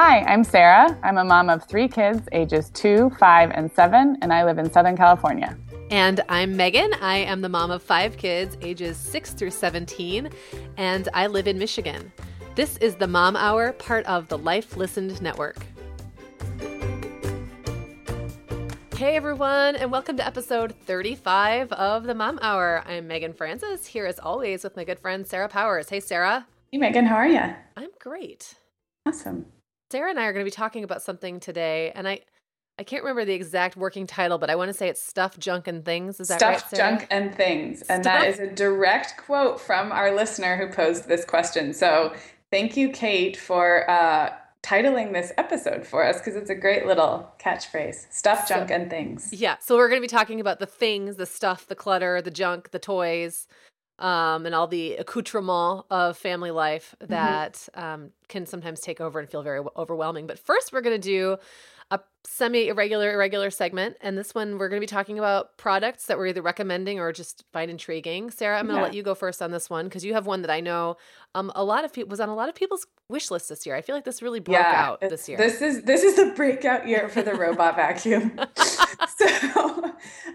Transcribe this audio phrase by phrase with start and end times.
[0.00, 0.96] Hi, I'm Sarah.
[1.02, 4.70] I'm a mom of three kids, ages two, five, and seven, and I live in
[4.70, 5.58] Southern California.
[5.90, 6.94] And I'm Meagan.
[7.00, 10.30] I am the mom of five kids, ages 6 through 17,
[10.76, 12.12] and I live in Michigan.
[12.54, 15.66] This is the Mom Hour, part of the Life Listened Network.
[18.94, 22.84] Hey everyone, and welcome to episode 35 of the Mom Hour.
[22.86, 25.88] I'm Meagan Francis, here as always with my good friend Sarah Powers.
[25.88, 26.46] Hey Sarah.
[26.70, 27.42] Hey Meagan, how are you?
[27.76, 28.54] I'm great.
[29.04, 29.46] Awesome.
[29.90, 32.20] Sarah and I are going to be talking about something today, and I
[32.80, 35.66] I can't remember the exact working title, but I want to say it's Stuff, Junk,
[35.66, 36.20] and Things.
[36.20, 36.90] Is that Stuff, right, Sarah?
[36.98, 37.82] Junk, and Things.
[37.82, 41.72] And that is a direct quote from our listener who posed this question.
[41.72, 42.14] So
[42.52, 47.28] thank you, Kate, for uh, titling this episode for us because it's a great little
[47.40, 49.30] catchphrase Stuff, So- Junk, and Things.
[49.32, 52.30] Yeah, so we're going to be talking about the things, the stuff, the clutter, the
[52.30, 53.48] junk, the toys,
[53.98, 57.12] um, and all the accoutrement of family life Mm-hmm.
[57.12, 60.26] that um, can sometimes take over and feel very overwhelming.
[60.26, 61.36] But first, we're going to do
[62.30, 63.96] semi irregular, irregular segment.
[64.00, 67.12] And this one, we're going to be talking about products that we're either recommending or
[67.12, 68.30] just find intriguing.
[68.30, 68.84] Sarah, I'm going to Yeah.
[68.86, 70.96] let you go first on this one because you have one that I know
[71.34, 73.74] um, a lot of people was on a lot of people's wish list this year.
[73.74, 75.38] I feel like this really broke out it's- this year.
[75.38, 78.38] This is this is the breakout year for the robot vacuum.
[79.16, 79.84] so,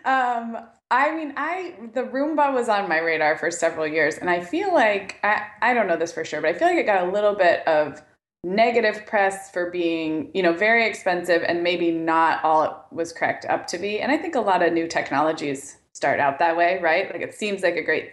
[0.06, 0.58] um,
[0.92, 4.74] I mean, I the Roomba was on my radar for several years, and I feel
[4.74, 7.12] like I I don't know this for sure, but I feel like it got a
[7.12, 8.02] little bit of
[8.44, 13.46] negative press for being you know very expensive and maybe not all it was cracked
[13.46, 14.00] up to be.
[14.00, 17.12] And I think a lot of new technologies start out that way, right?
[17.12, 18.12] Like it seems like a great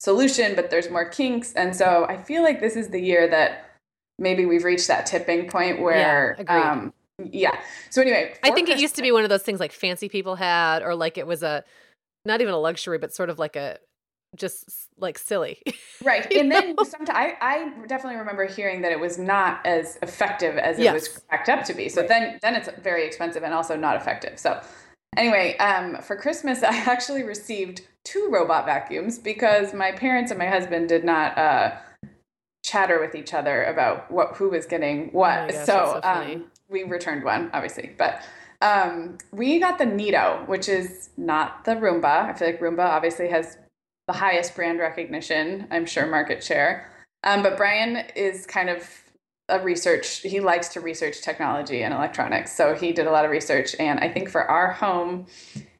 [0.00, 3.64] solution, but there's more kinks, and so I feel like this is the year that
[4.18, 6.56] maybe we've reached that tipping point where agreed.
[6.56, 6.92] um
[7.32, 7.58] yeah
[7.90, 10.36] so anyway I think it used to be one of those things like fancy people
[10.36, 11.64] had, or like it was a
[12.24, 13.78] not even a luxury, but sort of like a
[14.36, 15.62] just like silly.
[16.04, 20.56] right and then sometimes I, I definitely remember hearing that it was not as effective
[20.56, 20.92] as it Yes.
[20.94, 22.08] was cracked up to be so Right.
[22.08, 24.60] then then it's very expensive and also not effective so
[25.16, 30.46] anyway um for christmas i actually received two robot vacuums because my parents and my
[30.46, 31.74] husband did not uh
[32.64, 36.44] chatter with each other about what who was getting what Oh gosh, so, so um
[36.68, 38.22] we returned one obviously but
[38.62, 42.24] um we got the Neato, which is not the Roomba.
[42.30, 43.56] I feel like Roomba obviously has
[44.08, 46.90] the highest brand recognition, I'm sure market share.
[47.24, 48.88] Um, but Brian is kind of
[49.50, 52.54] a research, he likes to research technology and electronics.
[52.56, 53.76] So he did a lot of research.
[53.78, 55.26] And I think for our home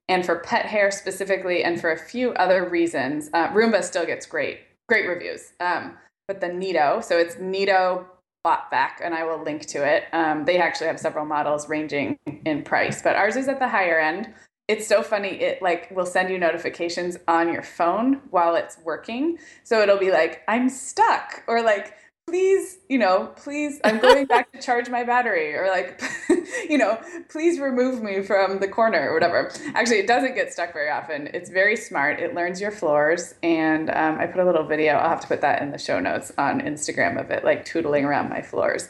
[0.08, 4.26] and for pet hair specifically, and for a few other reasons, uh, Roomba still gets
[4.26, 5.52] great, great reviews.
[5.60, 5.96] Um,
[6.26, 8.06] but the Neato, so it's Neato
[8.46, 10.04] Botvac, and I will link to it.
[10.12, 13.98] Um, they actually have several models ranging in price, but ours is at the higher
[13.98, 14.32] end
[14.68, 19.38] it's so funny it like will send you notifications on your phone while it's working.
[19.64, 21.94] So it'll be like i'm stuck or like
[22.26, 26.02] please you know please i'm going back to charge my battery or like
[26.68, 27.00] you know
[27.30, 29.50] please remove me from the corner or whatever.
[29.74, 31.28] Actually it doesn't get stuck very often.
[31.32, 32.20] It's very smart.
[32.20, 35.40] It learns your floors and um, i put a little video i'll have to put
[35.40, 38.88] that in the show notes on instagram of it like tootling around my floors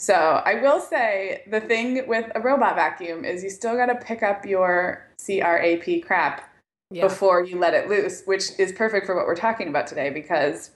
[0.00, 3.96] so I will say the thing with a robot vacuum is you still got to
[3.96, 6.54] pick up your CRAP crap
[6.90, 7.02] yeah.
[7.02, 10.70] before you let it loose, which is perfect for what we're talking about today because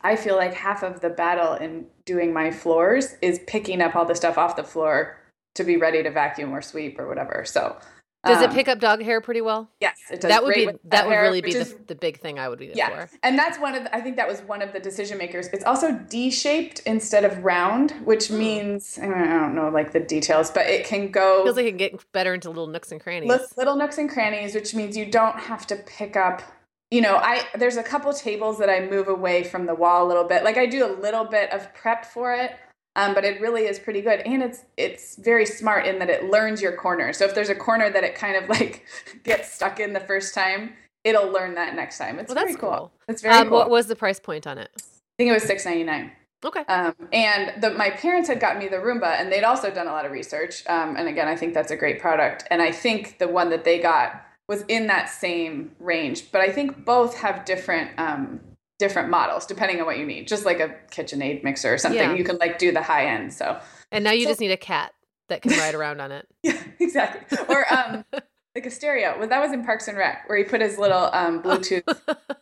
[0.00, 4.06] I feel like half of the battle in doing my floors is picking up all
[4.06, 5.18] the stuff off the floor
[5.56, 7.44] to be ready to vacuum or sweep or whatever.
[7.44, 7.76] So
[8.26, 9.70] Does it Um, pick up dog hair pretty well?
[9.80, 10.28] Yes, it does.
[10.28, 12.58] That would be that would hair, really be which the, the big thing I would
[12.58, 13.10] be yeah, for.
[13.22, 15.46] and that's one of the, I think that was one of the decision makers.
[15.52, 18.38] It's also D-shaped instead of round, which Hmm.
[18.38, 21.76] means I don't- know like the details, but it can go Feels like it can
[21.78, 23.30] get better into little nooks and crannies.
[23.56, 26.42] little nooks and crannies, which means you don't have to pick up.
[26.90, 30.08] You know, I there's a couple tables that I move away from the wall a
[30.08, 30.42] little bit.
[30.42, 32.56] Like I do a little bit of prep for it,
[32.98, 36.30] um, but it really is pretty good, and it's it's very smart in that it
[36.30, 37.12] learns your corner.
[37.12, 38.84] So if there's a corner that it kind of like
[39.22, 40.74] gets stuck in the first time,
[41.04, 42.18] it'll learn that next time.
[42.18, 42.70] It's Well, very that's cool.
[42.70, 42.92] cool.
[43.06, 43.58] It's very um, cool.
[43.58, 44.70] What was the price point on it?
[44.76, 44.82] I
[45.16, 46.10] think it was six ninety nine.
[46.44, 46.60] Okay.
[46.66, 49.92] Um, and the, my parents had gotten me the Roomba, and they'd also done a
[49.92, 50.64] lot of research.
[50.68, 52.44] Um, and again, I think that's a great product.
[52.50, 56.30] And I think the one that they got was in that same range.
[56.30, 58.40] But I think both have different um,
[58.78, 60.28] different models depending on what you need.
[60.28, 62.14] Just like a KitchenAid mixer or something, Yeah.
[62.14, 63.32] you can like do the high end.
[63.34, 63.58] So
[63.90, 64.92] And now you So- just need a cat
[65.28, 66.26] that can ride around on it.
[66.42, 67.38] yeah, exactly.
[67.48, 68.04] Or um,
[68.54, 69.16] like a stereo.
[69.18, 71.82] Well, that was in Parks and Rec, where he put his little um, Bluetooth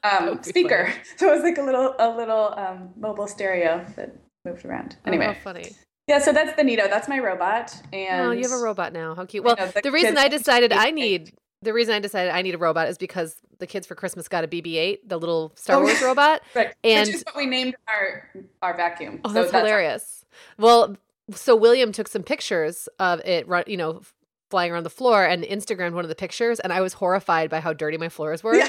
[0.05, 0.93] um, speaker.
[1.17, 4.97] So it was like a little a little um, mobile stereo that moved around.
[5.07, 5.27] Anyway.
[5.29, 5.73] Oh, funny.
[6.07, 6.89] Yeah, so that's the Neato.
[6.89, 7.75] That's my robot.
[7.93, 9.17] And Oh, you have a robot now.
[9.17, 9.43] How cute.
[9.43, 10.95] Well, know, the the reason I decided I BB-8.
[10.95, 14.29] need the reason I decided I need a robot is because the kids for Christmas
[14.29, 16.43] got a BB-8, the little Star Oh, Wars robot.
[16.55, 16.75] Right.
[16.85, 18.29] And- Which is what we named our
[18.63, 19.21] our vacuum.
[19.25, 20.25] Oh, So that's hilarious.
[20.59, 20.97] Well,
[21.33, 24.03] so William took some pictures of it, you know,
[24.51, 27.59] flying around the floor, and Instagrammed one of the pictures, and I was horrified by
[27.61, 28.55] how dirty my floors were.
[28.55, 28.69] Yeah.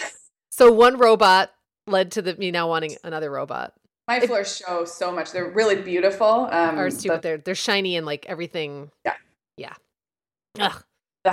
[0.49, 1.51] So one robot
[1.85, 3.73] led to the me now wanting another robot.
[4.07, 5.31] My floors show so much.
[5.33, 6.47] They're really beautiful.
[6.49, 8.89] Um, Ours too, but- but they're they're shiny and like everything.
[9.05, 9.13] Yeah.
[9.57, 9.73] Yeah.
[10.59, 10.83] Ugh.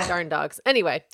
[0.07, 0.61] Darn dogs.
[0.67, 1.05] Anyway,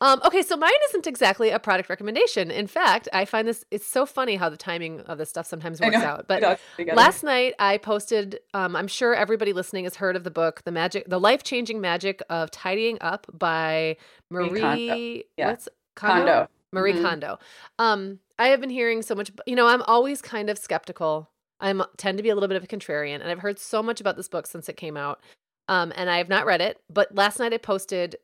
[0.00, 2.50] um, okay, so mine isn't exactly a product recommendation.
[2.50, 5.80] In fact, I find this it's so funny how the timing of this stuff sometimes
[5.80, 6.26] works out.
[6.28, 6.96] But we all together.
[6.96, 10.72] Last night I posted um, I'm sure everybody listening has heard of the book The
[10.72, 13.96] Magic The Life-Changing Magic of Tidying Up by
[14.30, 14.94] Marie Kondo.
[15.36, 15.50] Yeah.
[15.50, 16.48] what's Kondo.
[16.72, 17.02] Marie Mhm.
[17.02, 17.38] Kondo.
[17.78, 21.30] Um I have been hearing so much you know I'm always kind of skeptical.
[21.60, 24.00] I'm tend to be a little bit of a contrarian and I've heard so much
[24.00, 25.20] about this book since it came out.
[25.68, 28.16] Um and I have not read it, but last night I posted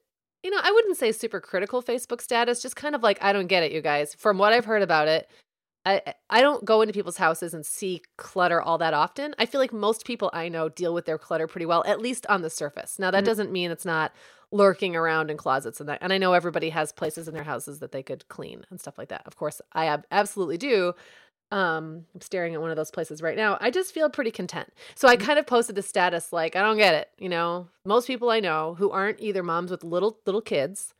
[0.46, 3.48] you know, I wouldn't say super critical Facebook status, just kind of like I don't
[3.48, 4.14] get it, you guys.
[4.14, 5.28] From what I've heard about it,
[5.84, 9.34] I I don't go into people's houses and see clutter all that often.
[9.40, 12.26] I feel like most people I know deal with their clutter pretty well, at least
[12.28, 12.96] on the surface.
[13.00, 13.26] Now that Mhm.
[13.26, 14.12] doesn't mean it's not
[14.52, 15.98] lurking around in closets and that.
[16.00, 18.98] And I know everybody has places in their houses that they could clean and stuff
[18.98, 19.22] like that.
[19.26, 20.94] Of course, I ab- absolutely do.
[21.52, 23.56] Um, I'm staring at one of those places right now.
[23.60, 24.68] I just feel pretty content.
[24.96, 27.08] So I kind of posted the status like, I don't get it.
[27.18, 30.92] You know, most people I know who aren't either moms with little little kids,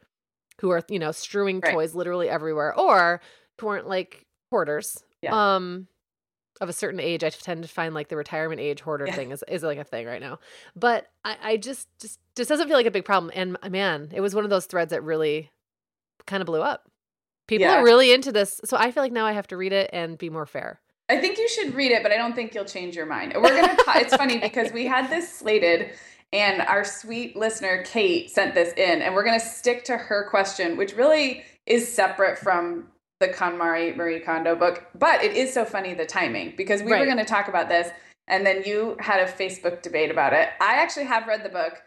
[0.61, 1.73] who are you know strewing Right.
[1.73, 3.21] toys literally everywhere, or
[3.61, 5.03] who aren't like hoarders.
[5.21, 5.55] Yeah.
[5.57, 5.89] Um,
[6.61, 9.15] of a certain age, I tend to find like the retirement age hoarder Yeah.
[9.15, 10.39] thing is, is like a thing right now.
[10.75, 13.33] But I, I just just just doesn't feel like a big problem.
[13.35, 15.51] And man, it was one of those threads that really
[16.27, 16.89] kind of blew up.
[17.47, 17.77] People Yeah.
[17.81, 20.19] are really into this, so I feel like now I have to read it and
[20.19, 20.81] be more fair.
[21.09, 23.33] I think you should read it, but I don't think you'll change your mind.
[23.37, 23.77] We're gonna.
[23.77, 25.91] ta- it's funny because we had this slated,
[26.33, 30.77] and our sweet listener Kate sent this in, and we're gonna stick to her question,
[30.77, 32.89] which really is separate from
[33.21, 34.85] the KonMari Marie Kondo book.
[34.97, 37.89] But it is so funny the timing because we were gonna talk about this,
[38.27, 40.49] and then you had a Facebook debate about it.
[40.61, 41.81] I actually have read the book.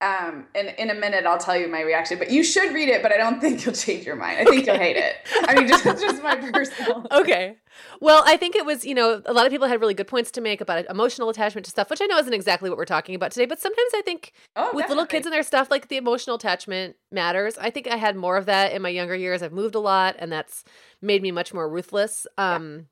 [0.00, 2.18] Um, and in a minute, I'll tell you my reaction.
[2.18, 4.38] But you should read it, but I don't think you'll change your mind.
[4.38, 5.16] I think you'll hate it.
[5.48, 7.06] I mean, just just my personal.
[7.12, 7.56] Okay.
[8.00, 10.30] Well, I think it was, you know, a lot of people had really good points
[10.32, 13.14] to make about emotional attachment to stuff, which I know isn't exactly what we're talking
[13.14, 15.96] about today, but sometimes I think Oh, with little kids and their stuff, like the
[15.96, 17.56] emotional attachment matters.
[17.58, 19.42] I think I had more of that in my younger years.
[19.42, 20.64] I've moved a lot, and that's
[21.02, 22.26] made me much more ruthless.
[22.36, 22.86] Um,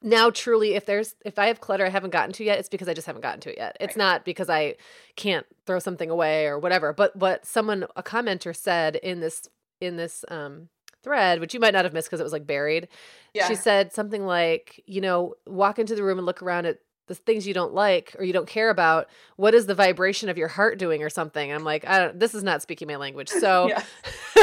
[0.00, 2.88] Now, truly, if there's if I have clutter I haven't gotten to yet, it's because
[2.88, 3.76] I just haven't gotten to it yet.
[3.80, 4.04] It's Right.
[4.04, 4.76] not because I
[5.16, 6.92] can't throw something away or whatever.
[6.92, 9.48] But what someone a commenter said in this
[9.80, 10.68] in this um,
[11.02, 12.88] thread, which you might not have missed because it was like buried,
[13.34, 13.48] Yeah.
[13.48, 17.14] she said something like, you know, walk into the room and look around at the
[17.14, 19.08] things you don't like or you don't care about.
[19.36, 21.50] What is the vibration of your heart doing or something?
[21.50, 23.30] And I'm like, I don't, this is not speaking my language.
[23.40, 23.70] So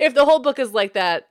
[0.00, 1.29] if the whole book is like that,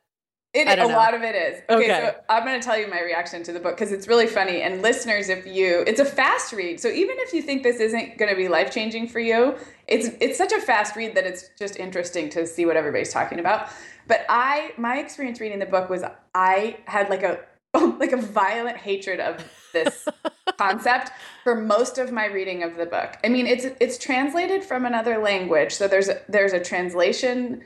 [0.52, 0.88] It, a know.
[0.88, 1.62] lot of it is.
[1.70, 2.08] Okay, Okay.
[2.08, 4.64] so I'm going to tell you my reaction to the book because it's really funny.
[4.64, 6.80] And listeners, if you, it's a fast read.
[6.80, 9.56] So even if you think this isn't going to be life changing for you,
[9.88, 13.40] it's it's such a fast read that it's just interesting to see what everybody's talking
[13.40, 13.70] about.
[14.08, 16.04] But I, my experience reading the book was
[16.34, 17.40] I had like a
[18.00, 20.08] like a violent hatred of this
[20.58, 21.12] concept
[21.44, 23.18] for most of my reading of the book.
[23.24, 27.62] I mean, it's it's translated from another language, so there's a, there's a translation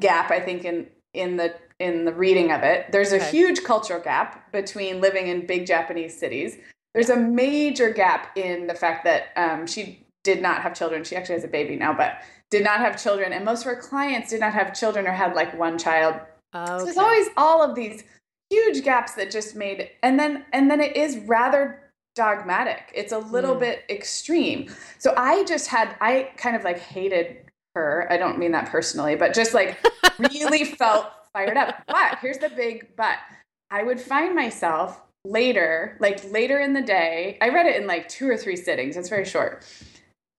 [0.00, 2.90] gap I think in in the in the reading of it.
[2.92, 3.30] There's a Okay.
[3.30, 6.56] huge cultural gap between living in big Japanese cities.
[6.94, 11.02] There's a major gap in the fact that um, she did not have children.
[11.02, 13.76] She actually has a baby now, but did not have children, and most of her
[13.76, 16.14] clients did not have children or had like one child.
[16.54, 16.78] Okay.
[16.78, 18.04] So there's always all of these
[18.50, 22.92] huge gaps that just made and then and then it is rather dogmatic.
[22.94, 23.60] It's a little Mm.
[23.60, 24.68] bit extreme.
[24.98, 27.38] So I just had I kind of like hated
[27.74, 28.06] her.
[28.10, 29.78] I don't mean that personally, but just like
[30.18, 31.82] really felt fired up.
[31.86, 33.18] But here's the big but.
[33.70, 38.06] I would find myself later, like later in the day, I read it in like
[38.08, 38.96] two or three sittings.
[38.98, 39.64] It's very short.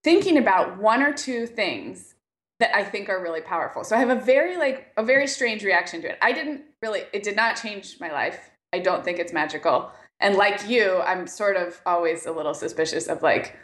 [0.03, 2.13] Thinking about one or two things
[2.59, 3.83] that I think are really powerful.
[3.83, 6.17] So I have a very like a very strange reaction to it.
[6.21, 8.51] I didn't really it did not change my life.
[8.71, 9.91] I don't think it's magical.
[10.19, 13.57] And like you, I'm sort of always a little suspicious of like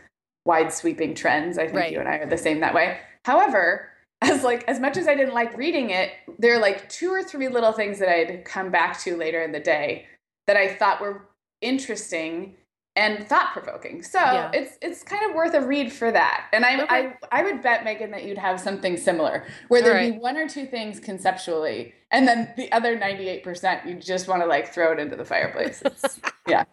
[0.45, 1.57] wide sweeping trends.
[1.59, 1.91] I think Right.
[1.91, 2.99] you and I are the same that way.
[3.25, 3.88] However,
[4.21, 7.23] as like as much as I didn't like reading it, there are like two or
[7.23, 10.07] three little things that I'd come back to later in the day
[10.47, 11.25] that I thought were
[11.61, 12.55] interesting
[12.95, 14.03] and thought provoking.
[14.03, 14.51] So Yeah.
[14.53, 16.47] it's it's kind of worth a read for that.
[16.51, 17.13] And I Okay.
[17.31, 20.35] I I would bet Meagan that you'd have something similar where there'd All be one
[20.37, 24.47] or two things conceptually, and then the other ninety eight percent you just want to
[24.47, 25.83] like throw it into the fireplace.
[26.47, 26.63] Yeah,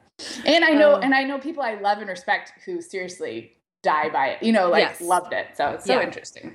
[0.46, 1.00] and I know Oh.
[1.00, 4.42] and I know people I love and respect who seriously die by it.
[4.42, 5.00] You know, like Yes.
[5.02, 5.48] loved it.
[5.54, 6.02] So it's so Yeah.
[6.02, 6.54] interesting.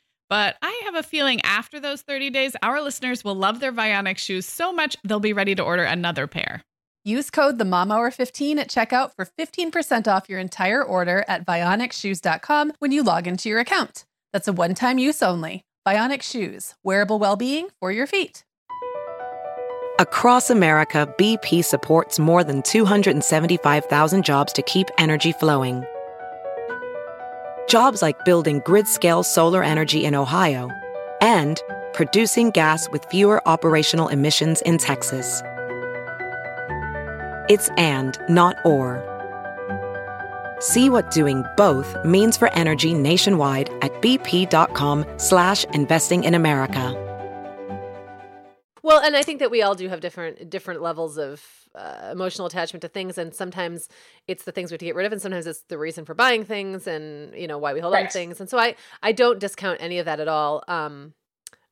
[0.31, 4.17] But I have a feeling after those 30 days, our listeners will love their Vionic
[4.17, 6.63] shoes so much they'll be ready to order another pair.
[7.03, 11.45] Use code the Mom Hour 15 at checkout for 15% off your entire order at
[11.45, 14.05] vionicshoes.com when you log into your account.
[14.31, 15.65] That's a one-time use only.
[15.85, 18.45] Vionic Shoes, wearable well-being for your feet.
[19.99, 25.83] Across America, BP supports more than 275,000 jobs to keep energy flowing.
[27.71, 30.69] Jobs like building grid scale solar energy in Ohio
[31.21, 31.61] and
[31.93, 35.41] producing gas with fewer operational emissions in Texas.
[37.47, 38.99] It's and, not or.
[40.59, 46.97] See what doing both means for energy nationwide at bp.com slash investing in America.
[48.83, 52.45] Well, and I think that we all do have different different levels of uh, emotional
[52.47, 53.87] attachment to things, and sometimes
[54.27, 56.13] it's the things we have to get rid of, and sometimes it's the reason for
[56.13, 58.39] buying things, and you know why we hold on to things.
[58.39, 60.63] And so I I don't discount any of that at all.
[60.67, 61.13] Um,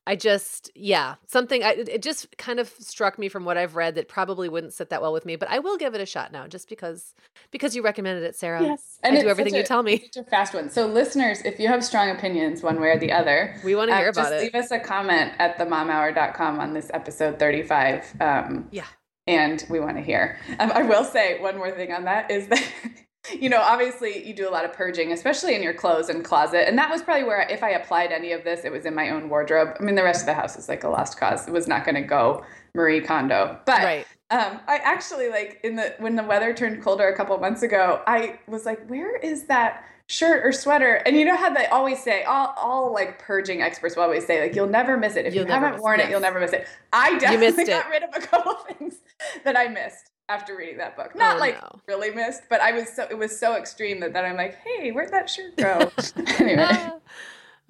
[0.06, 3.94] I just yeah something I, it just kind of struck me from what I've read
[3.96, 6.32] that probably wouldn't sit that well with me, but I will give it a shot
[6.32, 7.14] now just because
[7.50, 8.62] because you recommended it, Sarah.
[9.04, 10.08] I it's do everything such you tell me.
[10.12, 10.70] Such a fast one.
[10.70, 13.94] So, listeners, if you have strong opinions one way or the other, We want to
[13.94, 14.40] uh, hear about just it.
[14.42, 18.20] leave us a comment at themomhour.com on this episode 35.
[18.20, 18.86] Um, Yeah.
[19.30, 20.38] And we want to hear.
[20.58, 22.64] Um, I will say one more thing on that is that,
[23.38, 26.66] you know, obviously you do a lot of purging, especially in your clothes and closet.
[26.68, 29.10] And that was probably where, if I applied any of this, it was in my
[29.10, 29.76] own wardrobe.
[29.78, 31.46] I mean, the rest of the house is like a lost cause.
[31.46, 32.44] It was not going to go
[32.74, 33.58] Marie Kondo.
[33.66, 34.06] But Right.
[34.30, 38.02] um, I actually like in the when the weather turned colder a couple months ago,
[38.06, 40.94] I was like, where is that shirt or sweater?
[41.06, 44.40] And you know how they always say, all, all like purging experts will always say,
[44.42, 45.24] like, you'll never miss it.
[45.26, 46.10] If You'll you haven't worn it, yes.
[46.10, 46.66] you'll never miss it.
[46.92, 47.90] I definitely got it.
[47.90, 48.96] rid of a couple of things
[49.44, 51.14] that I missed after reading that book.
[51.14, 51.80] Not Oh, like no.
[51.88, 54.90] really missed, but I was so it was so extreme that then I'm like, hey,
[54.92, 55.90] where'd that shirt go?
[56.38, 56.66] anyway.
[56.68, 56.94] Ah.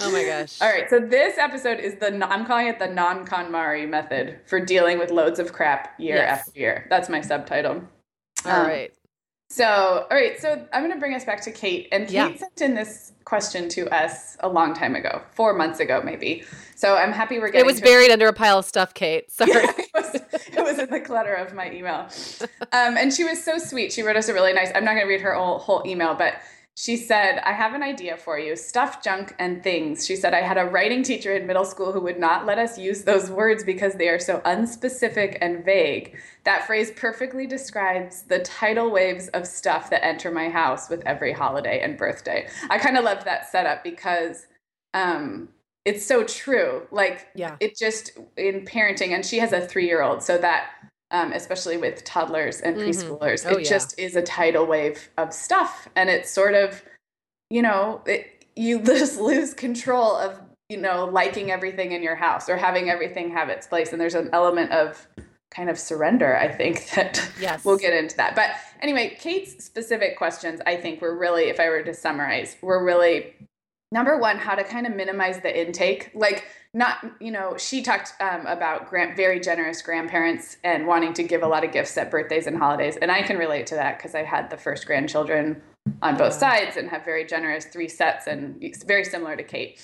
[0.00, 0.60] oh my gosh.
[0.62, 4.60] All right, so this episode is the I'm calling it the non KonMari method for
[4.60, 6.48] dealing with loads of crap year Yes.
[6.48, 6.86] after year.
[6.90, 7.82] That's my subtitle.
[8.46, 8.92] All Um, right.
[9.52, 9.66] So,
[10.08, 11.88] all right, so I'm going to bring us back to Kate.
[11.90, 12.36] And Kate Yeah.
[12.36, 16.44] sent in this question to us a long time ago, four months ago, maybe.
[16.76, 17.62] So I'm happy we're getting.
[17.62, 19.28] It was buried under a pile of stuff, Kate.
[19.32, 19.50] Sorry.
[19.50, 22.06] it, was, it was in the clutter of my email.
[22.72, 23.92] Um, and she was so sweet.
[23.92, 26.14] She wrote us a really nice, I'm not going to read her whole, whole email,
[26.14, 26.34] but
[26.80, 30.06] she said, I have an idea for you stuff, junk, and things.
[30.06, 32.78] She said, I had a writing teacher in middle school who would not let us
[32.78, 36.16] use those words because they are so unspecific and vague.
[36.44, 41.34] That phrase perfectly describes the tidal waves of stuff that enter my house with every
[41.34, 42.48] holiday and birthday.
[42.70, 44.46] I kind of loved that setup because
[44.94, 45.50] um,
[45.84, 46.86] it's so true.
[46.90, 47.56] Like Yeah.
[47.60, 50.70] it just in parenting, and she has a three year old, so that
[51.10, 52.86] um, especially with toddlers and Mhm.
[52.86, 53.70] preschoolers, Oh, it yeah.
[53.70, 56.82] just is a tidal wave of stuff, and it's sort of,
[57.50, 62.48] you know, it, you just lose control of you know liking everything in your house
[62.48, 65.06] or having everything have its place, and there's an element of
[65.50, 66.36] kind of surrender.
[66.36, 67.64] I think that Yes.
[67.64, 68.36] we'll get into that.
[68.36, 68.50] But
[68.80, 73.34] anyway, Kate's specific questions, I think, were really, if I were to summarize, were really
[73.92, 76.10] number one, how to kind of minimize the intake.
[76.14, 81.24] Like, not, you know, she talked um, about grand, very generous grandparents and wanting to
[81.24, 82.96] give a lot of gifts at birthdays and holidays.
[82.96, 85.60] And I can relate to that because I had the first grandchildren
[86.02, 89.80] on both sides and have very generous three sets and very similar to Kate.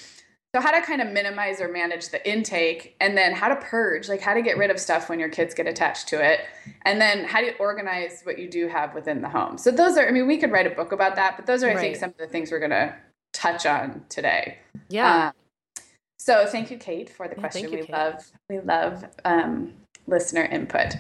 [0.55, 4.09] So how to kind of minimize or manage the intake and then how to purge,
[4.09, 6.47] like how to get rid of stuff when your kids get attached to it.
[6.83, 9.59] And then how to organize what you do have within the home.
[9.59, 11.71] So those are I mean we could write a book about that, but those are
[11.71, 12.95] I think some of the things we're going to
[13.37, 14.59] touch on today.
[14.89, 15.33] Yeah.
[15.77, 15.81] Uh,
[16.19, 17.65] so thank you Kate for the Yeah, question.
[17.65, 17.91] you, we Kate.
[17.91, 19.75] love we love um,
[20.07, 20.95] listener input.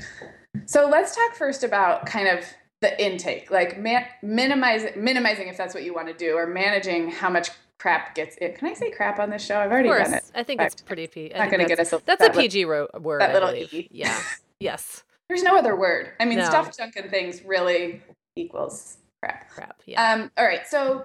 [0.66, 2.44] So let's talk first about kind of
[2.82, 7.10] the intake, like man- minimizing minimizing if that's what you want to do or managing
[7.10, 8.52] how much crap gets in.
[8.54, 9.58] Can I say crap on this show?
[9.58, 10.24] I've already done it.
[10.34, 11.32] I think it's pretty P.
[11.34, 13.20] Not going to get that's, us a, that's a that li- PG ro- word.
[13.22, 13.54] that little.
[13.54, 13.88] E.
[13.90, 14.18] Yeah.
[14.60, 15.02] Yes.
[15.28, 16.12] There's no other word.
[16.20, 16.44] I mean, No.
[16.44, 18.00] stuff, junk, and things really
[18.36, 19.50] equals crap.
[19.50, 19.82] Crap.
[19.86, 20.12] Yeah.
[20.12, 21.04] Um, all right, so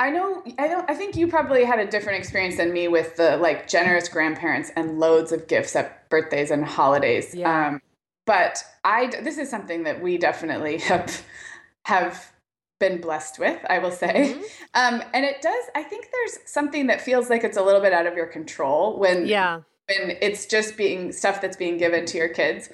[0.00, 3.16] I know I don't I think you probably had a different experience than me with
[3.16, 7.34] the like generous grandparents and loads of gifts at birthdays and holidays.
[7.34, 7.68] Yeah.
[7.68, 7.82] Um,
[8.24, 11.22] but I this is something that we definitely have
[11.84, 12.32] have
[12.78, 14.34] been blessed with, I will say.
[14.34, 14.42] Mhm.
[14.72, 17.92] Um, and it does I think there's something that feels like it's a little bit
[17.92, 19.60] out of your control when yeah.
[19.86, 22.70] when it's just being stuff that's being given to your kids.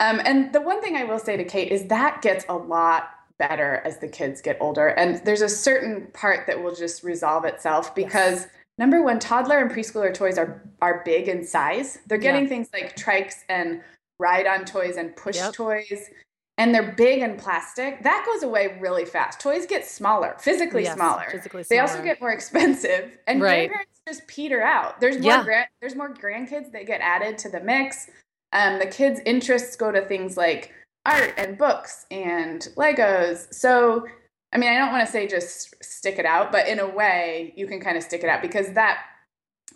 [0.00, 3.10] Um, and the one thing I will say to Kate is that gets a lot
[3.40, 4.88] better as the kids get older.
[4.88, 8.46] And there's a certain part that will just resolve itself because
[8.78, 11.98] number one, toddler and preschooler toys are are big in size.
[12.06, 12.48] They're getting Yeah.
[12.50, 13.82] things like trikes and
[14.20, 15.54] ride-on toys and push Yep.
[15.54, 16.10] toys.
[16.58, 18.02] And they're big and plastic.
[18.02, 19.40] That goes away really fast.
[19.40, 21.24] Toys get smaller, physically Yes, smaller.
[21.30, 23.68] physically They also get more expensive, and Right.
[23.68, 25.00] grandparents just peter out.
[25.00, 25.42] There's more Yeah.
[25.44, 28.10] grand, there's more grandkids that get added to the mix.
[28.52, 30.74] Um, the kids' interests go to things like
[31.06, 33.52] art and books and Legos.
[33.52, 34.06] So,
[34.52, 37.52] I mean, I don't want to say just stick it out, but in a way,
[37.56, 39.00] you can kind of stick it out because that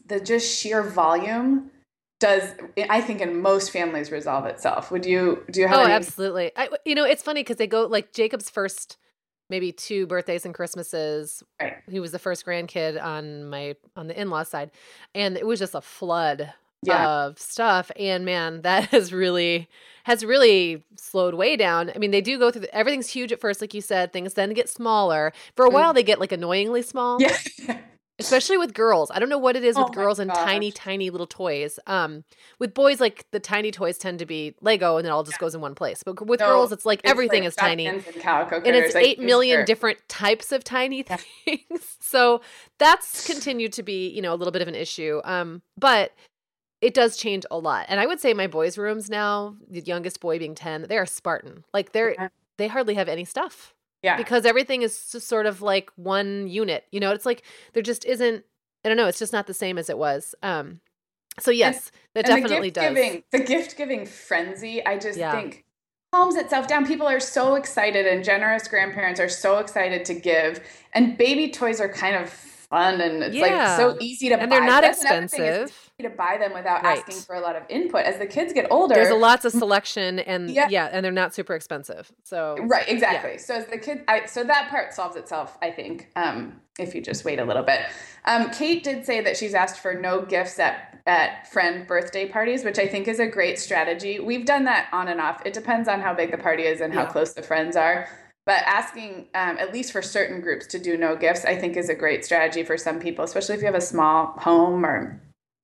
[0.06, 1.70] the just sheer volume
[2.20, 2.54] does
[2.88, 4.90] I think in most families resolve itself.
[4.90, 6.52] Would you do you have Oh, any absolutely.
[6.56, 8.96] I, you know, it's funny because they go like Jacob's first
[9.50, 11.42] maybe two birthdays and Christmases.
[11.60, 11.74] Right.
[11.90, 14.70] He was the first grandkid on my on the in law side,
[15.14, 16.52] and it was just a flood
[16.86, 17.24] Yeah.
[17.26, 17.90] of stuff.
[17.98, 19.68] And man, that has really
[20.04, 21.90] has really slowed way down.
[21.94, 24.12] I mean, they do go through the, everything's huge at first, like you said.
[24.12, 25.32] Things then get smaller.
[25.56, 27.20] For a while, they get like annoyingly small.
[27.22, 27.36] Yeah.
[28.18, 29.10] especially with girls.
[29.10, 31.78] I don't know what it is Oh with girls and tiny, tiny little toys.
[31.86, 32.24] Um,
[32.58, 35.54] with boys, like the tiny toys tend to be Lego, and it all just goes
[35.54, 36.02] in one place.
[36.04, 39.18] But with girls, it's like It's everything like is tiny, And, and it's like, eight
[39.20, 39.64] million sure.
[39.64, 41.16] different types of tiny Yeah.
[41.44, 41.96] things.
[42.00, 42.40] so
[42.78, 45.20] that's continued to be, you know, a little bit of an issue.
[45.24, 46.12] Um, but
[46.84, 47.86] it does change a lot.
[47.88, 51.06] And I would say my boys' rooms now, the youngest boy being ten, they are
[51.06, 51.64] Spartan.
[51.72, 52.28] Like they're Yeah.
[52.58, 54.16] they hardly have any stuff Yeah.
[54.16, 56.84] because everything is sort of like one unit.
[56.92, 57.42] You know, it's like
[57.72, 58.44] there just isn't.
[58.84, 59.06] I don't know.
[59.08, 60.34] It's just not the same as it was.
[60.42, 60.80] Um,
[61.40, 62.94] so yes, that And definitely the does.
[62.94, 65.32] Giving, the gift giving frenzy, I just Yeah.
[65.32, 65.64] think
[66.12, 66.86] calms itself down.
[66.86, 70.60] People are so excited, and generous grandparents are so excited to give.
[70.92, 74.56] And baby toys are kind of fun, and it's like so easy to and buy.
[74.58, 75.83] they're not That's another thing, is expensive.
[76.02, 76.98] To buy them without Right.
[76.98, 78.04] asking for a lot of input.
[78.04, 80.66] As the kids get older, There's a lots of selection, and Yeah.
[80.68, 80.88] yeah.
[80.90, 82.10] and they're not super expensive.
[82.24, 83.38] So Right, exactly.
[83.38, 87.00] So as the kid, I, so that part solves itself, I think, um, if you
[87.00, 87.80] just wait a little bit.
[88.24, 92.64] Um, Kate did say that she's asked for no gifts at at friend birthday parties,
[92.64, 94.18] which I think is a great strategy.
[94.20, 95.42] We've done that on and off.
[95.44, 97.10] It depends on how big the party is and how Yeah.
[97.10, 98.08] close the friends are.
[98.46, 101.90] But asking, um, at least for certain groups, to do no gifts, I think is
[101.90, 105.20] a great strategy for some people, especially if you have a small home or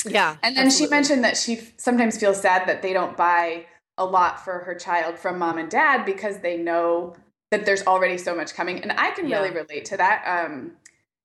[0.07, 0.37] yeah.
[0.43, 3.67] and then she mentioned that she sometimes feels sad that they don't buy
[3.99, 7.15] a lot for her child from mom and dad because they know
[7.51, 8.81] that there's already so much coming.
[8.81, 10.23] And I can really relate to that.
[10.27, 10.73] Um,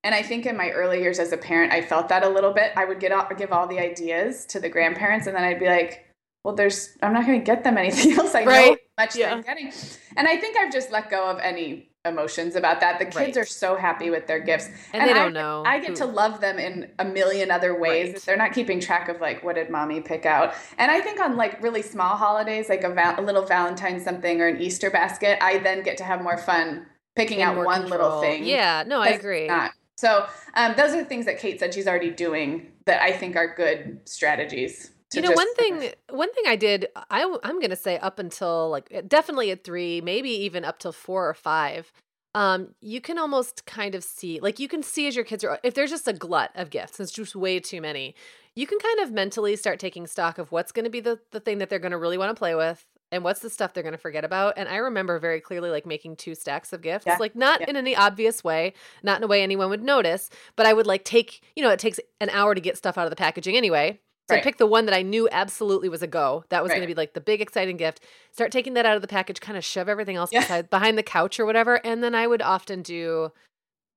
[0.04, 2.52] and I think in my early years as a parent, I felt that a little
[2.52, 2.74] bit.
[2.76, 5.68] I would get all, give all the ideas to the grandparents, and then I'd be
[5.68, 6.06] like,
[6.44, 8.36] "Well, there's I'm not going to get them anything else.
[8.36, 8.78] I know Right.
[8.98, 9.36] how much Yeah.
[9.36, 9.72] they're getting."
[10.18, 13.00] And I think I've just let go of any emotions about that.
[13.00, 13.38] The kids Right.
[13.38, 15.64] are so happy with their gifts, and, they I don't know.
[15.66, 18.14] I get to love them in a million other ways.
[18.14, 18.22] Right.
[18.22, 20.54] They're not keeping track of like what did mommy pick out.
[20.78, 24.42] And I think on like really small holidays, like a, val- a little Valentine something
[24.42, 27.88] or an Easter basket, I then get to have more fun picking in out one
[27.90, 28.46] little thing.
[28.46, 29.48] Yeah, no, I agree.
[29.48, 33.12] Not So um, those are the things that Kate said she's already doing that I
[33.14, 34.92] think are good strategies.
[35.14, 38.70] You know, one thing, one thing I did, I, I'm going to say up until
[38.70, 41.92] like definitely at three, maybe even up till four or five.
[42.34, 45.58] Um, you can almost kind of see, like you can see as your kids are,
[45.64, 48.14] if there's just a glut of gifts, it's just way too many.
[48.58, 51.40] You can kind of mentally start taking stock of what's going to be the the
[51.40, 53.84] thing that they're going to really want to play with, and what's the stuff they're
[53.84, 54.56] going to forget about.
[54.58, 57.18] And I remember very clearly like making two stacks of gifts, Yeah.
[57.20, 57.70] like not Yeah.
[57.70, 61.06] in any obvious way, not in a way anyone would notice, but I would like
[61.06, 64.00] take, you know, it takes an hour to get stuff out of the packaging anyway.
[64.28, 64.44] So I Right.
[64.44, 66.44] picked the one that I knew absolutely was a go.
[66.50, 68.00] That was going to be like the big exciting gift.
[68.32, 70.42] Start taking that out of the package, kind of shove everything else Yeah.
[70.42, 73.32] beside, behind the couch or whatever, and then I would often do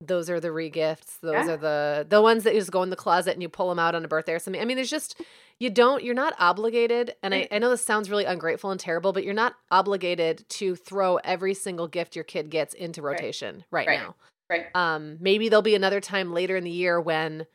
[0.01, 1.19] those are the regifts.
[1.23, 1.55] Those Yeah.
[1.55, 3.81] are the the ones that you just go in the closet and you pull them
[3.81, 4.61] out on a birthday or something.
[4.63, 5.21] I mean, there's just
[5.59, 7.49] you don't you're not obligated, and I, Right.
[7.53, 11.55] I know this sounds really ungrateful and terrible, but you're not obligated to throw every
[11.55, 13.15] single gift your kid gets into Right.
[13.15, 13.99] rotation right, Right.
[14.01, 14.15] now.
[14.49, 14.67] Right.
[14.75, 17.47] Um, maybe there'll be another time later in the year when,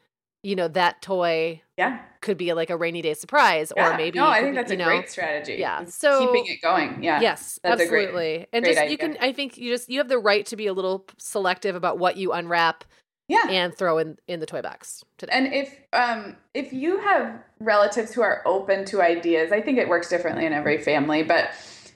[0.43, 1.99] you know, that toy Yeah.
[2.21, 4.79] could be like a rainy day surprise, or maybe no, I think that's you a
[4.79, 5.55] know, great strategy.
[5.55, 7.01] Yeah, so- keeping it going.
[7.01, 7.21] Yeah.
[7.21, 8.47] Yes, That's a great- absolutely.
[8.53, 10.67] and great just you can I think you just you have the right to be
[10.67, 12.83] a little selective about what you unwrap
[13.29, 13.47] Yeah.
[13.49, 15.31] and throw in in the toy box today.
[15.33, 19.87] And if um if you have relatives who are open to ideas, I think it
[19.87, 21.49] works differently in every family, but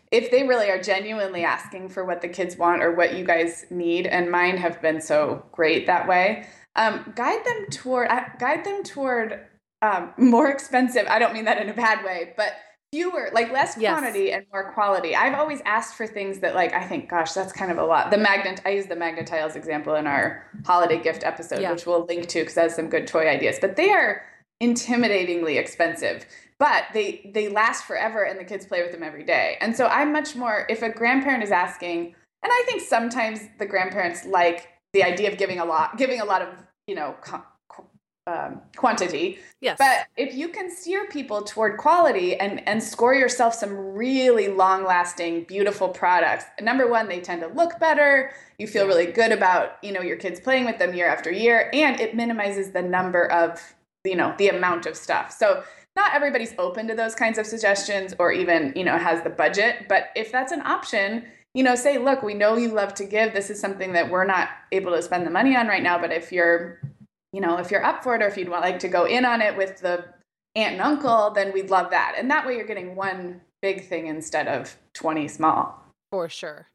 [0.10, 3.66] if they really are genuinely asking for what the kids want or what you guys
[3.70, 6.46] need, and mine have been so great that way,
[6.78, 9.46] um, guide them toward uh, guide them toward
[9.82, 11.06] um, more expensive.
[11.10, 12.54] I don't mean that in a bad way, but
[12.94, 13.92] fewer, like less Yes.
[14.00, 15.16] quantity and more quality.
[15.16, 18.12] I've always asked for things that, like, I think, gosh, that's kind of a lot.
[18.12, 21.72] The magnet, I use the magnet tiles example in our holiday gift episode, Yeah.
[21.72, 23.58] which we'll link to because that has some good toy ideas.
[23.60, 24.24] But they are
[24.64, 26.26] intimidatingly expensive
[26.60, 29.86] but they they last forever and the kids play with them every day and so
[29.88, 32.06] i'm much more if a grandparent is asking
[32.42, 36.26] and i think sometimes the grandparents like the idea of giving a lot giving a
[36.26, 36.48] lot of
[36.88, 37.16] you know
[38.28, 39.40] um, quantity.
[39.62, 39.78] Yes.
[39.80, 44.84] but if you can steer people toward quality and and score yourself some really long
[44.84, 48.32] lasting beautiful products number one they tend to look better.
[48.58, 51.70] You feel really good about you know your kids playing with them year after year
[51.74, 53.62] and it minimizes the number of
[54.04, 55.32] you know the amount of stuff.
[55.32, 55.64] So
[55.96, 59.88] not everybody's open to those kinds of suggestions or even you know has the budget
[59.88, 61.26] but if that's an option
[61.58, 64.26] you know say look we know you love to give this is something that we're
[64.26, 66.80] not able to spend the money on right now but if you're
[67.34, 69.26] you know if you're up for it or if you'd want like to go in
[69.26, 70.06] on it with the
[70.56, 74.06] aunt and uncle then we'd love that and that way you're getting one big thing
[74.06, 76.68] instead of 20 small For sure.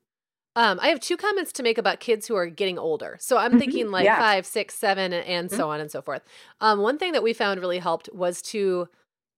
[0.56, 3.16] Um, I have two comments to make about kids who are getting older.
[3.20, 3.58] So I'm Mhm.
[3.58, 4.18] thinking like Yeah.
[4.18, 6.22] five, six, seven, and so on and so forth.
[6.60, 8.88] Um, one thing that we found really helped was to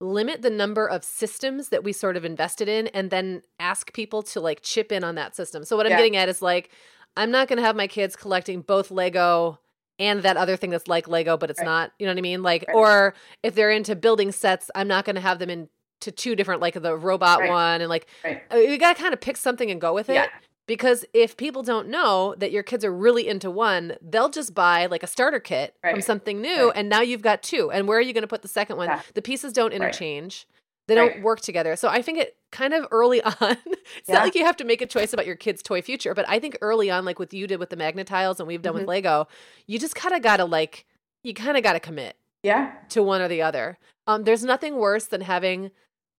[0.04, 4.22] limit the number of systems that we sort of invested in and then ask people
[4.22, 5.64] to like chip in on that system.
[5.64, 5.96] So what I'm Yeah.
[5.98, 6.70] getting at is like,
[7.16, 9.58] I'm not going to have my kids collecting both Lego
[9.98, 11.64] and that other thing that's like Lego, but it's Right.
[11.66, 12.42] not, you know what I mean?
[12.42, 12.76] Like, Right.
[12.76, 15.70] or if they're into building sets, I'm not going to have them into
[16.14, 17.48] two different, like the robot Right.
[17.48, 20.08] one and like, right uh, you got to kind of pick something and go with
[20.10, 20.14] it.
[20.14, 20.26] yeah
[20.66, 24.86] Because if people don't know that your kids are really into one, they'll just buy
[24.86, 26.72] like a starter kit from something new, Right.
[26.76, 27.70] and now you've got two.
[27.70, 28.88] And where are you going to put the second one?
[28.88, 29.02] Yeah.
[29.12, 29.76] The pieces don't Right.
[29.76, 30.46] interchange.
[30.88, 31.22] They don't Right.
[31.22, 31.76] work together.
[31.76, 33.34] So I think it kind of early on.
[33.66, 34.14] it's Yeah.
[34.16, 36.38] not like you have to make a choice about your kid's toy future, but I
[36.38, 38.88] think early on, like what you did with the Magna-Tiles and we've done with Mhm.
[38.88, 39.28] Lego,
[39.66, 40.86] you just kind of got to like,
[41.22, 43.78] you kind of got to commit yeah to one or the other.
[44.06, 45.70] Um, there's nothing worse than having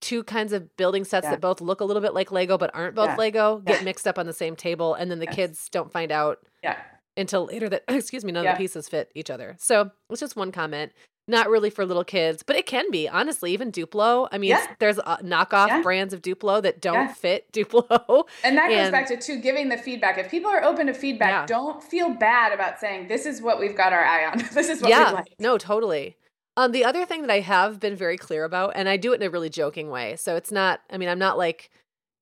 [0.06, 1.32] two kinds of building sets Yeah.
[1.32, 3.16] that both look a little bit like Lego but aren't both Yeah.
[3.16, 5.36] Lego get mixed up on the same table, and then the Yes.
[5.36, 6.78] kids don't find out yeah
[7.18, 9.56] until later that excuse me none of the pieces fit each other.
[9.60, 10.92] So it's just one comment.
[11.28, 13.52] Not really for little kids, but it can be honestly.
[13.52, 14.28] Even Duplo.
[14.32, 18.26] I mean, there's uh, knockoff brands of Duplo that don't fit Duplo.
[18.44, 20.20] And that goes back to too giving the feedback.
[20.20, 23.76] If people are open to feedback, don't feel bad about saying this is what we've
[23.76, 24.38] got our eye on.
[24.54, 25.34] this is what yeah, we like.
[25.40, 26.16] no, totally.
[26.58, 29.22] Um, the other thing that I have been very clear about, and I do it
[29.22, 30.82] in a really joking way, so it's not.
[30.90, 31.70] I mean, I'm not like,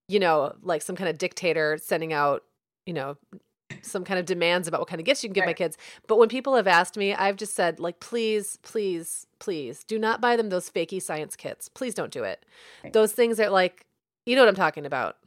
[0.08, 2.44] you know, like some kind of dictator sending out,
[2.86, 3.18] you know,
[3.82, 5.78] some kind of demands about what kind of gifts you can give my kids.
[6.08, 10.22] But when people have asked me, I've just said, like, please, please, please, do not
[10.22, 11.70] buy them those fakey science kits.
[11.70, 12.46] Please don't do it.
[12.84, 12.94] Right.
[12.94, 13.86] Those things are like,
[14.26, 15.18] you know what I'm talking about.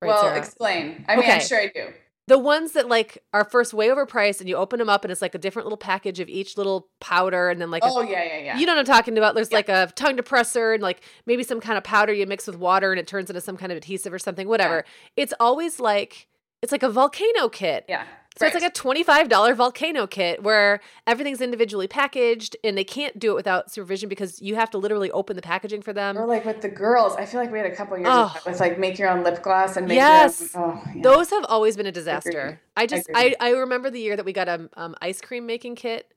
[0.00, 0.38] Right, well, Sarah?
[0.38, 1.04] explain.
[1.08, 1.92] I mean, I'm sure I do.
[2.26, 5.20] The ones that like are first way overpriced and you open them up and it's
[5.20, 8.22] like a different little package of each little powder and then like a Oh yeah,
[8.24, 8.56] yeah, yeah.
[8.58, 9.34] you know what I'm talking about?
[9.34, 9.58] There's Yeah.
[9.58, 12.92] like a tongue depressor and like maybe some kind of powder you mix with water
[12.92, 14.84] and it turns into some kind of adhesive or something, whatever.
[15.16, 16.26] It's always like
[16.62, 17.84] it's like a volcano kit.
[17.90, 18.04] yeah.
[18.36, 23.30] So it's like a $25 volcano kit where everything's individually packaged and they can't do
[23.30, 26.18] it without supervision because you have to literally open the packaging for them.
[26.18, 28.36] Or like with the girls, I feel like we had a couple years Oh.
[28.44, 30.50] with, like make your own lip gloss and make Yes.
[30.52, 30.80] your own.
[30.84, 31.02] Oh, yeah.
[31.02, 32.60] Those have always been a disaster.
[32.76, 33.36] I just I, Agreed.
[33.38, 36.12] I remember the year that we got a um, ice cream making kit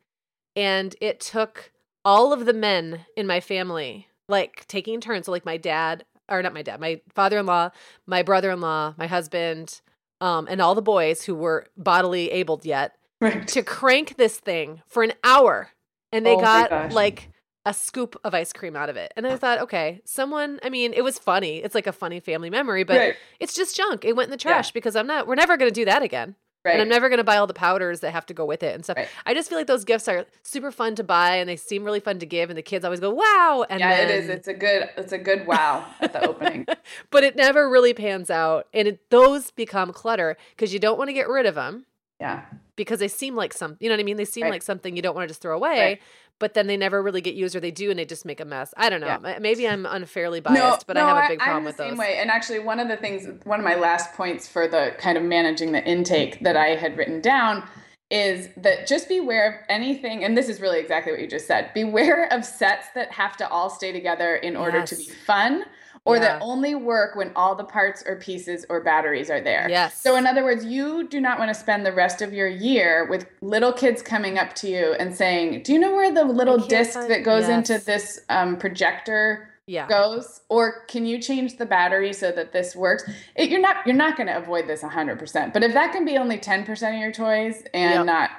[0.55, 1.71] and it took
[2.03, 6.41] all of the men in my family like taking turns so like my dad or
[6.41, 7.69] not my dad, my father-in-law,
[8.05, 9.81] my brother-in-law, my husband,
[10.21, 13.47] um and all the boys who were bodily abled yet Right.
[13.47, 15.71] to crank this thing for an hour
[16.11, 17.29] and they Oh got like
[17.65, 19.11] a scoop of ice cream out of it.
[19.17, 21.57] And I thought, okay, someone, I mean, it was funny.
[21.57, 23.15] It's like a funny family memory, but Right.
[23.41, 24.05] it's just junk.
[24.05, 24.53] It went in the Yeah.
[24.53, 26.35] trash because I'm not, we're never going to do that again.
[26.67, 26.73] Right.
[26.73, 28.75] And I'm never going to buy all the powders that have to go with it
[28.75, 28.97] and stuff.
[28.97, 29.07] Right.
[29.25, 31.99] I just feel like those gifts are super fun to buy and they seem really
[31.99, 32.49] fun to give.
[32.49, 33.65] And the kids always go, wow.
[33.69, 34.29] And yeah, then, it is.
[34.29, 34.89] It's a good.
[34.97, 36.65] It's a good wow at the opening.
[37.11, 38.67] but it never really pans out.
[38.73, 41.85] And it, those become clutter because you don't want to get rid of them
[42.19, 42.45] Yeah.
[42.75, 44.17] because they seem like some, you know what I mean?
[44.17, 44.51] They seem Right.
[44.51, 45.99] like something you don't want to just throw away.
[46.39, 48.45] But then they never really get used, or they do, and they just make a
[48.45, 48.73] mess.
[48.77, 49.07] I don't know.
[49.07, 49.39] Yeah.
[49.39, 51.99] Maybe I'm unfairly biased, but I have a big problem I'm with the same those.
[51.99, 52.17] way.
[52.19, 55.23] And actually, one of the things, one of my last points for the kind of
[55.23, 57.67] managing the intake that I had written down
[58.09, 61.71] is that just beware of anything, and this is really exactly what you just said.
[61.73, 65.65] Beware of sets that have to all stay together in order to be fun,
[66.07, 69.67] or that only work when all the parts or pieces or batteries are there.
[69.69, 70.01] Yes.
[70.01, 73.05] So, in other words, you do not want to spend the rest of your year
[73.09, 76.57] with little kids coming up to you and saying, "Do you know where the little
[76.57, 79.85] disc find- that goes into this um, projector?" Yeah.
[79.89, 83.03] goes or can you change the battery so that this works
[83.35, 86.17] it, you're not you're not going to avoid this 100% but if that can be
[86.17, 88.05] only 10% of your toys and Yep.
[88.05, 88.29] not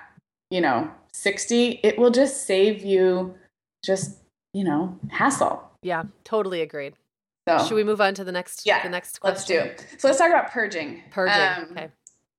[0.50, 3.34] you know 60 it will just save you
[3.84, 4.16] just
[4.54, 6.04] you know hassle Yeah.
[6.24, 6.94] Totally agreed.
[7.48, 8.66] So Should we move on to the next?
[8.66, 11.40] yeah The next let's do so let's talk about purging Purging.
[11.64, 11.88] Um, okay.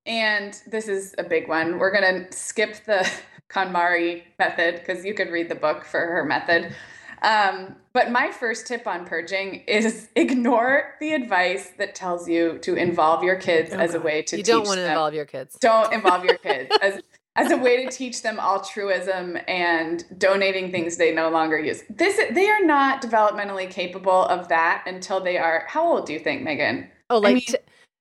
[0.06, 1.90] and this is a big one we're
[2.28, 3.08] to skip the
[3.50, 6.74] KonMari method because you could read the book for her method
[7.22, 12.76] um, but my first tip on purging is ignore the advice that tells you to
[12.76, 14.92] involve your kids Oh, as a way to You don't want to them.
[14.92, 15.58] involve your kids.
[15.60, 17.02] Don't involve your kids as
[17.40, 21.82] as a way to teach them altruism and donating things they no longer use.
[21.88, 25.64] This they are not developmentally capable of that until they are.
[25.68, 26.90] How old do you think, Meagan?
[27.08, 27.56] Oh, like mean, t-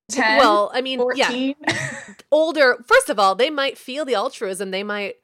[0.10, 1.56] 10, well, I mean, yeah, 14?
[2.32, 2.78] older.
[2.86, 4.72] First of all, they might feel the altruism.
[4.72, 5.16] They might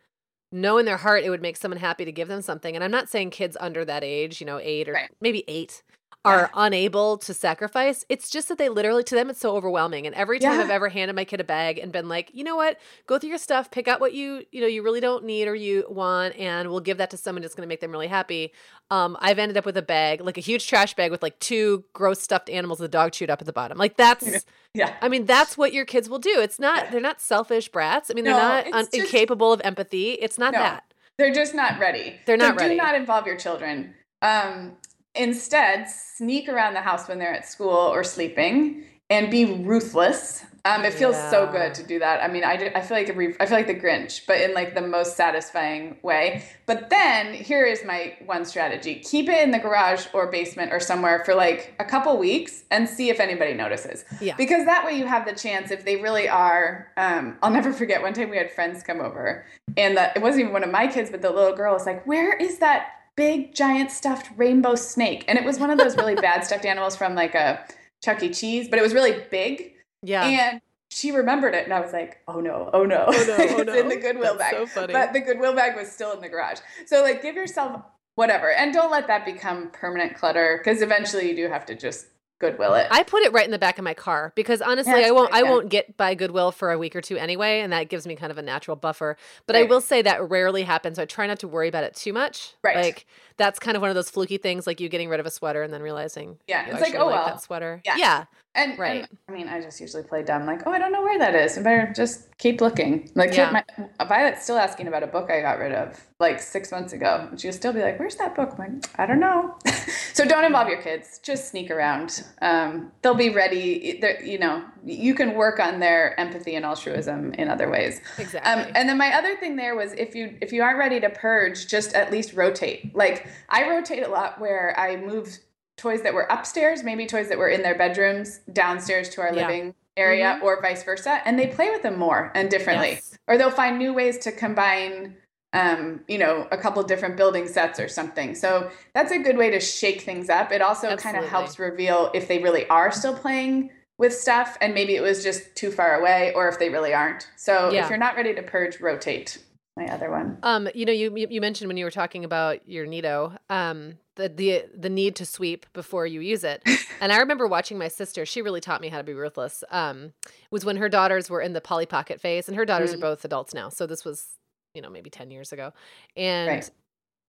[0.51, 2.75] know in their heart it would make someone happy to give them something.
[2.75, 5.09] And I'm not saying kids under that age, you know, eight or Right.
[5.19, 5.83] maybe eight,
[6.25, 8.03] are unable to sacrifice.
[8.09, 10.05] It's just that they literally, to them, it's so overwhelming.
[10.05, 10.65] And every time Yeah.
[10.65, 13.29] I've ever handed my kid a bag and been like, you know what, go through
[13.29, 16.35] your stuff, pick out what you, you know, you really don't need or you want,
[16.37, 18.51] and we'll give that to someone that's going to make them really happy.
[18.91, 21.83] Um, I've ended up with a bag, like a huge trash bag with like two
[21.93, 23.77] gross stuffed animals the dog chewed up at the bottom.
[23.77, 24.45] Like that's.
[24.73, 24.95] yeah.
[25.01, 26.39] I mean, that's what your kids will do.
[26.39, 28.09] It's not, they're not selfish brats.
[28.11, 30.13] I mean, they're No, not un- just- incapable of empathy.
[30.13, 30.59] It's not No.
[30.59, 30.83] that.
[31.17, 32.15] They're just not ready.
[32.25, 32.75] They're not so ready.
[32.75, 33.93] Do not involve your children.
[34.21, 34.73] Um,
[35.15, 40.43] instead, sneak around the house when they're at school or sleeping, and be ruthless.
[40.65, 42.23] Um, it feels so good to do that.
[42.23, 44.41] I mean, I, do- I feel like a re- I feel like the Grinch, but
[44.41, 46.43] in like the most satisfying way.
[46.65, 50.79] But then here is my one strategy: keep it in the garage or basement or
[50.79, 54.05] somewhere for like a couple weeks and see if anybody notices.
[54.19, 54.35] Yeah.
[54.37, 56.91] Because that way you have the chance if they really are.
[56.97, 59.45] Um, I'll never forget one time we had friends come over,
[59.77, 62.07] and the, it wasn't even one of my kids, but the little girl was like,
[62.07, 66.15] "Where is that big giant stuffed rainbow snake?" And it was one of those really
[66.15, 67.65] bad stuffed animals from like a
[68.03, 68.29] Chuck E.
[68.29, 69.73] Cheese, but it was really big,
[70.03, 70.25] Yeah.
[70.25, 73.59] and she remembered it, and I was like, "Oh no, oh no, Oh, no, oh,
[73.59, 74.93] it's in the Goodwill That's bag." so funny.
[74.93, 76.59] But the Goodwill bag was still in the garage.
[76.85, 77.81] So like, give yourself
[78.15, 82.07] whatever, and don't let that become permanent clutter, because eventually you do have to just
[82.39, 82.87] Goodwill it.
[82.91, 85.33] I put it right in the back of my car because honestly, Yeah, I won't.
[85.33, 88.15] I won't get by Goodwill for a week or two anyway, and that gives me
[88.15, 89.15] kind of a natural buffer.
[89.47, 90.97] But I will say that rarely happens.
[90.97, 92.53] So I try not to worry about it too much.
[92.61, 92.75] Right.
[92.75, 93.05] Like
[93.37, 95.63] that's kind of one of those fluky things, like you getting rid of a sweater
[95.63, 96.37] and then realizing.
[96.47, 97.25] Yeah, it's like, oh, like well.
[97.27, 97.81] that sweater.
[97.85, 97.95] Yeah.
[97.97, 98.25] Yeah.
[98.55, 99.01] And Right.
[99.01, 101.35] and, I mean, I just usually play dumb, like, oh, I don't know where that
[101.35, 101.57] is.
[101.57, 103.11] I better just keep looking.
[103.13, 103.51] Like, Yeah.
[103.51, 107.27] my, Violet's still asking about a book I got rid of like six months ago.
[107.29, 108.51] And she'll still be like, where's that book?
[108.53, 109.55] I'm like, I don't know.
[110.13, 111.19] so don't involve your kids.
[111.21, 112.23] Just sneak around.
[112.41, 113.99] Um, they'll be ready.
[113.99, 117.99] They're, you know, you can work on their empathy and altruism in other ways.
[118.17, 118.49] Exactly.
[118.49, 121.09] Um, and then my other thing there was if you if you aren't ready to
[121.09, 122.95] purge, just at least rotate.
[122.95, 125.37] Like I rotate a lot where I move
[125.77, 129.47] toys that were upstairs, maybe toys that were in their bedrooms, downstairs to our Yeah.
[129.47, 132.91] living area, or vice versa, and they play with them more and differently.
[132.91, 133.17] Yes.
[133.27, 135.17] Or they'll find new ways to combine.
[135.53, 138.35] Um, you know, a couple different building sets or something.
[138.35, 140.51] So that's a good way to shake things up.
[140.51, 144.73] It also kind of helps reveal if they really are still playing with stuff and
[144.73, 147.29] maybe it was just too far away or if they really aren't.
[147.37, 147.85] So Yeah.
[147.85, 149.37] if you're not ready to purge, rotate.
[149.77, 150.37] My other one.
[150.43, 154.29] Um, you know, you you mentioned when you were talking about your Neato, um, the
[154.29, 156.63] the the need to sweep before you use it.
[157.01, 158.25] And I remember watching my sister.
[158.25, 159.65] She really taught me how to be ruthless.
[159.69, 160.13] Um,
[160.49, 162.93] was when her daughters were in the Polly Pocket phase, and her daughters Mm.
[162.95, 163.67] are both adults now.
[163.67, 164.25] So this was,
[164.73, 165.73] you know, maybe ten years ago,
[166.15, 166.69] and Right.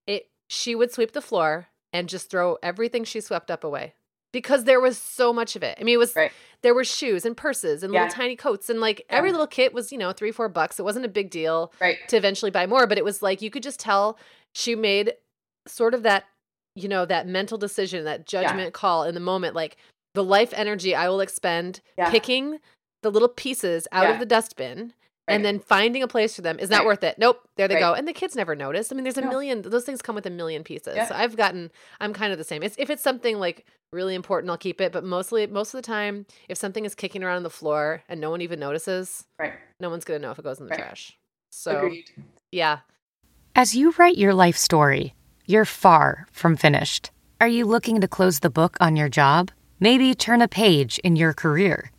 [0.06, 3.94] it she would sweep the floor and just throw everything she swept up away
[4.32, 5.76] because there was so much of it.
[5.80, 6.30] I mean, it was Right.
[6.62, 8.02] There were shoes and purses and Yeah.
[8.04, 10.78] little tiny coats and like every little kit was you know three four bucks.
[10.78, 11.98] It wasn't a big deal Right.
[12.08, 14.18] to eventually buy more, but it was like you could just tell
[14.54, 15.14] she made
[15.66, 16.24] sort of that,
[16.74, 19.76] you know, that mental decision, that judgment call in the moment, like
[20.14, 22.10] the life energy I will expend Yeah.
[22.10, 22.60] picking
[23.02, 24.12] the little pieces out Yeah.
[24.14, 24.94] of the dustbin.
[25.28, 25.34] Right.
[25.34, 26.86] And then finding a place for them is not Right.
[26.86, 27.18] worth it.
[27.18, 27.80] Nope, there they Right.
[27.80, 27.94] go.
[27.94, 28.92] And the kids never notice.
[28.92, 29.28] I mean, there's a No.
[29.30, 29.62] million.
[29.62, 30.94] Those things come with a million pieces.
[30.94, 31.06] Yeah.
[31.08, 31.72] So I've gotten.
[32.00, 32.62] I'm kind of the same.
[32.62, 34.92] It's, if it's something like really important, I'll keep it.
[34.92, 38.20] But mostly, most of the time, if something is kicking around on the floor and
[38.20, 39.54] no one even notices, Right.
[39.80, 40.80] no one's gonna know if it goes in the Right.
[40.80, 41.16] trash.
[41.50, 42.10] So Agreed.
[42.52, 42.80] yeah,
[43.54, 45.14] As you write your life story,
[45.46, 47.10] you're far from finished.
[47.40, 49.50] Are you looking to close the book on your job?
[49.80, 51.90] Maybe turn a page in your career?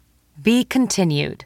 [0.42, 1.46] Be continued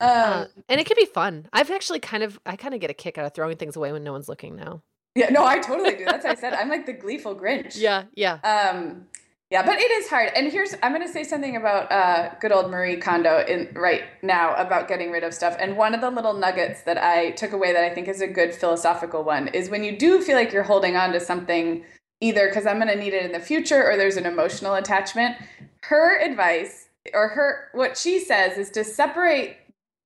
[0.00, 1.48] Um, Uh, and it can be fun.
[1.52, 3.92] I've actually kind of, I kind of get a kick out of throwing things away
[3.92, 4.82] when no one's looking now.
[5.14, 6.04] yeah, no, I totally do.
[6.04, 6.52] That's what I said.
[6.60, 7.76] I'm like the gleeful Grinch.
[7.78, 8.34] Yeah, yeah.
[8.44, 9.06] Um,
[9.50, 10.32] yeah, but it is hard.
[10.34, 14.02] And here's I'm going to say something about uh, good old Marie Kondo in right
[14.22, 15.56] now about getting rid of stuff.
[15.60, 18.26] And one of the little nuggets that I took away that I think is a
[18.26, 21.84] good philosophical one is when you do feel like you're holding on to something,
[22.20, 25.36] either because I'm going to need it in the future or there's an emotional attachment.
[25.84, 29.56] Her advice or her what she says is to separate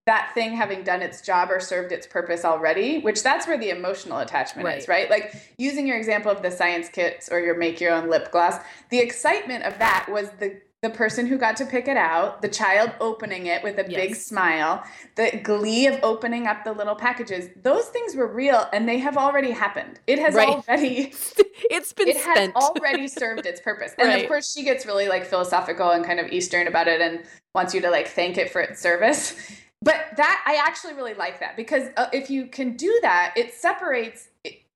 [0.06, 3.70] that thing having done its job or served its purpose already, which that's where the
[3.70, 5.10] emotional attachment is, right?
[5.10, 8.56] Like using your example of the science kits or your make your own lip gloss,
[8.90, 12.48] the excitement of that was the the person who got to pick it out, the
[12.48, 14.82] child opening it with a big smile,
[15.14, 17.50] the glee of opening up the little packages.
[17.62, 20.00] Those things were real and they have already happened.
[20.06, 20.48] It has Right.
[20.48, 21.12] already
[21.70, 23.92] it's been it has already served its purpose.
[23.98, 24.22] And Right.
[24.22, 27.74] of course, she gets really like philosophical and kind of Eastern about it and wants
[27.74, 29.36] you to like thank it for its service.
[29.82, 33.54] But that I actually really like that because uh, if you can do that, it
[33.54, 34.28] separates.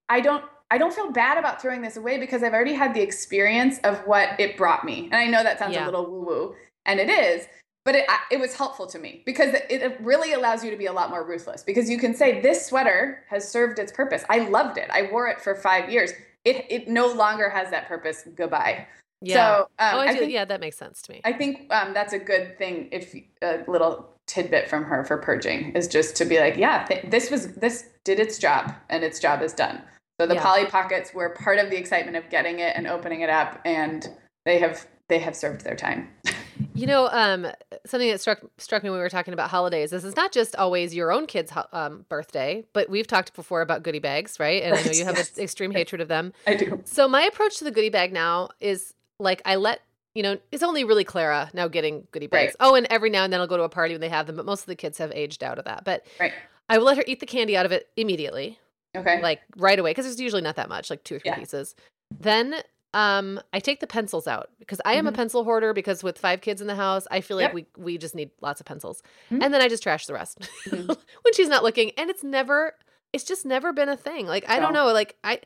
[0.08, 0.44] I don't.
[0.70, 3.98] I don't feel bad about throwing this away because I've already had the experience of
[4.06, 5.04] what it brought me.
[5.12, 5.84] And I know that sounds Yeah.
[5.84, 6.54] a little woo woo,
[6.86, 7.46] and it is.
[7.84, 10.92] But it, it was helpful to me because it, really allows you to be a
[10.92, 14.24] lot more ruthless because you can say, This sweater has served its purpose.
[14.30, 14.88] I loved it.
[14.90, 16.12] I wore it for five years.
[16.46, 18.26] It, it no longer has that purpose.
[18.34, 18.86] Goodbye.
[19.20, 19.34] yeah.
[19.34, 20.18] So um, oh, I, I do.
[20.20, 21.20] think, yeah, that makes sense to me.
[21.24, 22.88] I think um, that's a good thing.
[22.90, 27.04] If a little tidbit from her for purging is just to be like, yeah, th-
[27.10, 29.82] this was this did its job and its job is done.
[30.20, 30.42] So the Yeah.
[30.42, 34.08] Polly Pockets were part of the excitement of getting it and opening it up, and
[34.44, 36.08] they have they have served their time.
[36.76, 37.46] You know, um,
[37.86, 39.90] something that struck struck me when we were talking about holidays.
[39.90, 43.60] This is not just always your own kid's ho- um, birthday, but we've talked before
[43.60, 44.62] about goodie bags, right?
[44.62, 45.36] And I know you have yes.
[45.36, 46.32] an extreme hatred of them.
[46.46, 46.80] I do.
[46.84, 49.80] So my approach to the goodie bag now is like I let
[50.14, 52.56] you know it's only really Clara now getting goodie bags.
[52.60, 52.66] Right.
[52.68, 54.36] Oh, and every now and then I'll go to a party when they have them,
[54.36, 55.84] but most of the kids have aged out of that.
[55.84, 56.32] But Right.
[56.68, 58.58] I will let her eat the candy out of it immediately,
[58.96, 59.20] Okay.
[59.20, 61.36] like right away, because there's usually not that much, like two or three Yeah.
[61.38, 61.74] pieces.
[62.18, 62.62] Then
[62.94, 65.16] um, I take the pencils out because I am a Mhm.
[65.16, 65.72] pencil hoarder.
[65.72, 67.54] Because with five kids in the house, I feel like Yep.
[67.54, 69.42] we we just need lots of pencils, Mhm.
[69.42, 70.86] and then I just trash the rest Mhm.
[71.22, 71.90] when she's not looking.
[71.98, 72.76] And it's never,
[73.12, 74.28] it's just never been a thing.
[74.28, 75.40] Like I don't know, like I,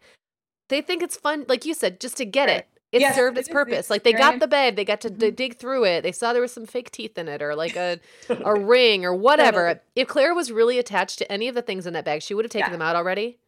[0.68, 2.58] they think it's fun, like you said, just to get Right.
[2.58, 2.68] it.
[2.90, 3.90] It Yes, served it its purpose.
[3.90, 5.36] Like they got the bag, they got to d- Mhm.
[5.36, 6.02] dig through it.
[6.02, 8.00] They saw there was some fake teeth in it, or like a
[8.44, 9.80] a ring, or whatever.
[9.94, 12.44] If Claire was really attached to any of the things in that bag, she would
[12.46, 12.72] have taken Yeah.
[12.72, 13.38] them out already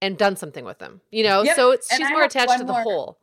[0.00, 1.02] and done something with them.
[1.10, 1.56] You know, Yep.
[1.56, 3.18] so it's she's more attached to the more- whole.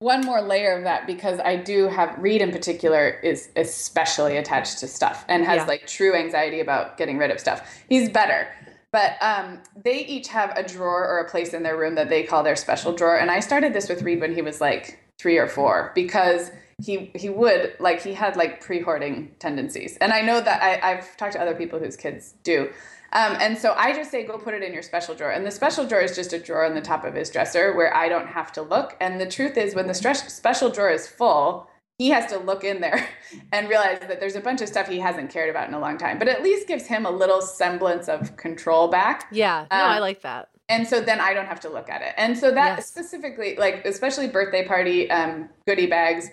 [0.00, 4.78] one more layer of that because I do have Reed in particular is especially attached
[4.80, 5.64] to stuff and has Yeah.
[5.66, 7.82] like true anxiety about getting rid of stuff.
[7.88, 8.48] He's better.
[8.92, 12.24] But um, they each have a drawer or a place in their room that they
[12.24, 13.18] call their special drawer.
[13.18, 16.50] And I started this with Reed when he was like three or four because
[16.82, 19.96] he he would like he had like pre-hoarding tendencies.
[19.98, 22.70] And I know that I, I've talked to other people whose kids do.
[23.12, 25.32] Um, and so I just say, go put it in your special drawer.
[25.32, 27.94] And the special drawer is just a drawer on the top of his dresser where
[27.94, 28.96] I don't have to look.
[29.00, 31.68] And the truth is, when the special drawer is full,
[32.00, 33.06] he has to look in there
[33.52, 35.98] and realize that there's a bunch of stuff he hasn't cared about in a long
[35.98, 39.26] time, but at least gives him a little semblance of control back.
[39.30, 40.48] Yeah, no, Um, I like that.
[40.70, 42.14] And so then I don't have to look at it.
[42.16, 42.86] And so that Yes.
[42.86, 46.30] specifically, like especially birthday party um, goodie bags,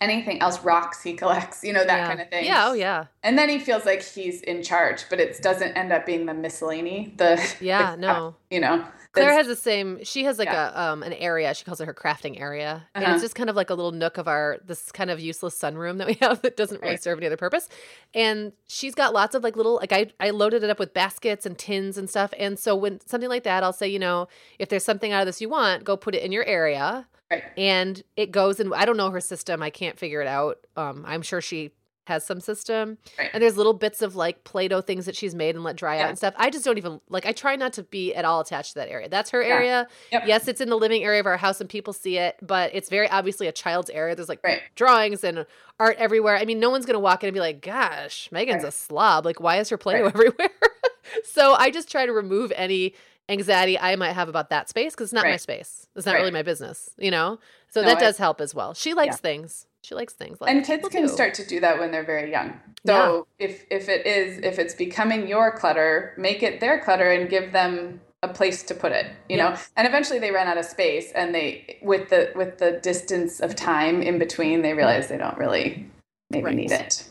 [0.00, 2.06] anything else, rocks he collects, you know, that yeah.
[2.08, 2.44] kind of thing.
[2.44, 3.04] Yeah, oh yeah.
[3.22, 6.34] And then he feels like he's in charge, but it doesn't end up being the
[6.34, 7.14] miscellany.
[7.18, 8.34] The Yeah, the- no.
[8.50, 10.02] you know, Claire has the same.
[10.04, 10.70] She has like Yeah.
[10.74, 11.52] a um an area.
[11.54, 13.14] She calls it her crafting area, and Uh-huh.
[13.14, 15.98] it's just kind of like a little nook of our this kind of useless sunroom
[15.98, 17.02] that we have that doesn't really Right.
[17.02, 17.68] serve any other purpose.
[18.14, 21.44] And she's got lots of like little like I I loaded it up with baskets
[21.46, 22.32] and tins and stuff.
[22.38, 25.26] And so when something like that, I'll say, you know, if there's something out of
[25.26, 27.06] this you want, go put it in your area.
[27.30, 27.44] Right.
[27.56, 29.62] And it goes and I don't know her system.
[29.62, 30.58] I can't figure it out.
[30.76, 31.70] Um, I'm sure she
[32.04, 32.98] has some system.
[33.18, 33.30] Right.
[33.32, 36.08] And there's little bits of like Play-Doh things that she's made and let dry out
[36.08, 36.34] and stuff.
[36.36, 38.88] I just don't even like I try not to be at all attached to that
[38.88, 39.08] area.
[39.08, 39.54] That's her Yeah.
[39.54, 39.88] area.
[40.10, 40.22] Yep.
[40.26, 42.88] Yes, it's in the living area of our house and people see it, but it's
[42.88, 44.14] very obviously a child's area.
[44.16, 44.62] There's like Right.
[44.74, 45.46] drawings and
[45.78, 46.36] art everywhere.
[46.36, 49.24] I mean, no one's gonna walk in and be like, gosh, Meagan's a slob.
[49.24, 50.14] Like, why is her Play-Doh Right.
[50.14, 50.50] everywhere?
[51.24, 52.94] so I just try to remove any
[53.32, 55.88] anxiety I might have about that space because it's not my space.
[55.96, 56.18] It's not Right.
[56.20, 57.38] really my business, you know?
[57.68, 58.74] So No, that I- does help as well.
[58.74, 59.28] She likes Yeah.
[59.28, 59.66] things.
[59.82, 60.40] She likes things.
[60.40, 61.08] Like and kids can do.
[61.08, 62.60] start to do that when they're very young.
[62.86, 67.28] So if if it is if it's becoming your clutter, make it their clutter and
[67.28, 69.06] give them a place to put it.
[69.28, 69.50] You Yeah.
[69.50, 73.40] know, and eventually they run out of space, and they with the with the distance
[73.40, 75.90] of time in between, they realize they don't really
[76.30, 76.54] maybe Right.
[76.54, 77.04] need it.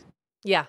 [0.44, 0.66] Yeah.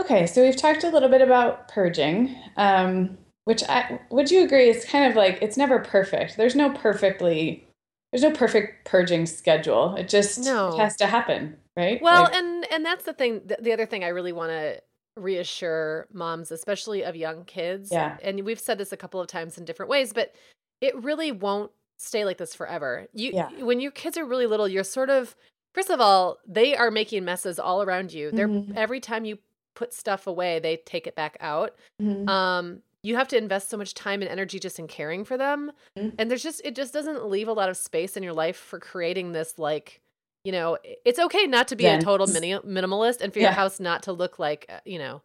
[0.00, 4.68] Okay, so we've talked a little bit about purging, um, which I would you agree
[4.68, 6.36] is kind of like it's never perfect.
[6.36, 7.66] There's no perfectly
[8.12, 9.96] there's no perfect purging schedule.
[9.96, 10.68] It just No.
[10.74, 12.00] it has to happen, right?
[12.00, 13.42] Well, Like- and and that's the thing.
[13.44, 14.80] The, the other thing I really want to
[15.16, 17.90] reassure moms, especially of young kids.
[17.92, 18.16] Yeah.
[18.22, 20.34] And we've said this a couple of times in different ways, but
[20.80, 23.06] it really won't stay like this forever.
[23.12, 23.50] You Yeah.
[23.64, 25.34] when your kids are really little, you're sort of
[25.74, 28.30] first of all, they are making messes all around you.
[28.30, 28.76] They're Mhm.
[28.76, 29.38] every time you
[29.74, 31.74] put stuff away, they take it back out.
[32.00, 32.28] Mhm.
[32.28, 35.70] Um you have to invest so much time and energy just in caring for them.
[35.96, 36.14] Mhm.
[36.18, 38.80] And there's just it just doesn't leave a lot of space in your life for
[38.80, 40.00] creating this like
[40.44, 40.76] you know,
[41.06, 44.12] it's okay not to be a total mini- minimalist and for your house not to
[44.12, 45.22] look like, uh, you know,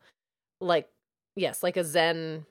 [0.61, 0.87] like
[1.35, 2.45] yes, like a Zen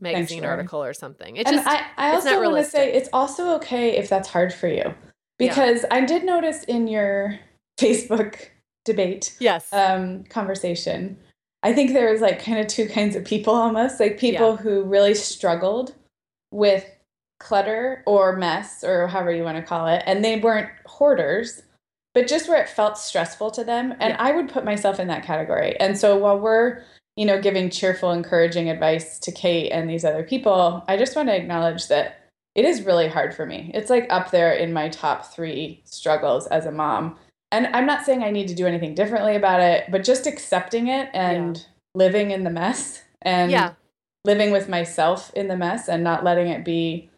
[0.00, 1.36] magazine article or something.
[1.36, 4.28] It and just I, I it's also want to say it's also okay if that's
[4.28, 4.94] hard for you
[5.38, 7.38] because I did notice in your
[7.80, 8.36] Facebook
[8.84, 9.72] debate yes.
[9.72, 11.18] um, conversation,
[11.62, 14.82] I think there was like kind of two kinds of people almost like people who
[14.82, 15.94] really struggled
[16.50, 16.84] with
[17.38, 21.62] clutter or mess or however you want to call it, and they weren't hoarders,
[22.14, 23.92] but just where it felt stressful to them.
[23.92, 24.16] And Yeah.
[24.18, 25.78] I would put myself in that category.
[25.80, 26.82] And so while we're
[27.16, 31.28] you know, giving cheerful, encouraging advice to Kate and these other people, I just want
[31.28, 32.20] to acknowledge that
[32.54, 33.70] it is really hard for me.
[33.74, 37.18] It's like up there in my top three struggles as a mom.
[37.52, 40.88] And I'm not saying I need to do anything differently about it, but just accepting
[40.88, 43.74] it and living in the mess and yeah.
[44.24, 47.10] living with myself in the mess and not letting it be,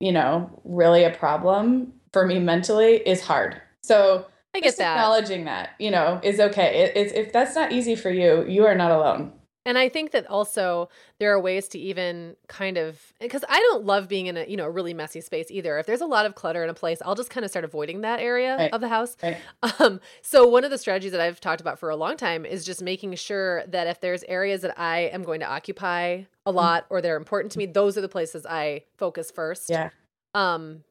[0.00, 3.60] you know, really a problem for me mentally is hard.
[3.82, 4.94] So I get that.
[4.94, 6.84] acknowledging that, you know, is okay.
[6.84, 9.32] It, it's, if that's not easy for you, you are not alone.
[9.66, 10.88] And I think that also
[11.18, 14.56] there are ways to even kind of because I don't love being in a you
[14.56, 15.78] know a really messy space either.
[15.78, 18.00] If there's a lot of clutter in a place, I'll just kind of start avoiding
[18.02, 18.72] that area Right.
[18.72, 19.16] of the house.
[19.22, 19.36] Right.
[19.80, 22.64] Um, so one of the strategies that I've talked about for a long time is
[22.64, 26.86] just making sure that if there's areas that I am going to occupy a lot
[26.88, 29.68] or they're important to me, those are the places I focus first.
[29.68, 29.90] Yeah.
[30.34, 30.84] Um,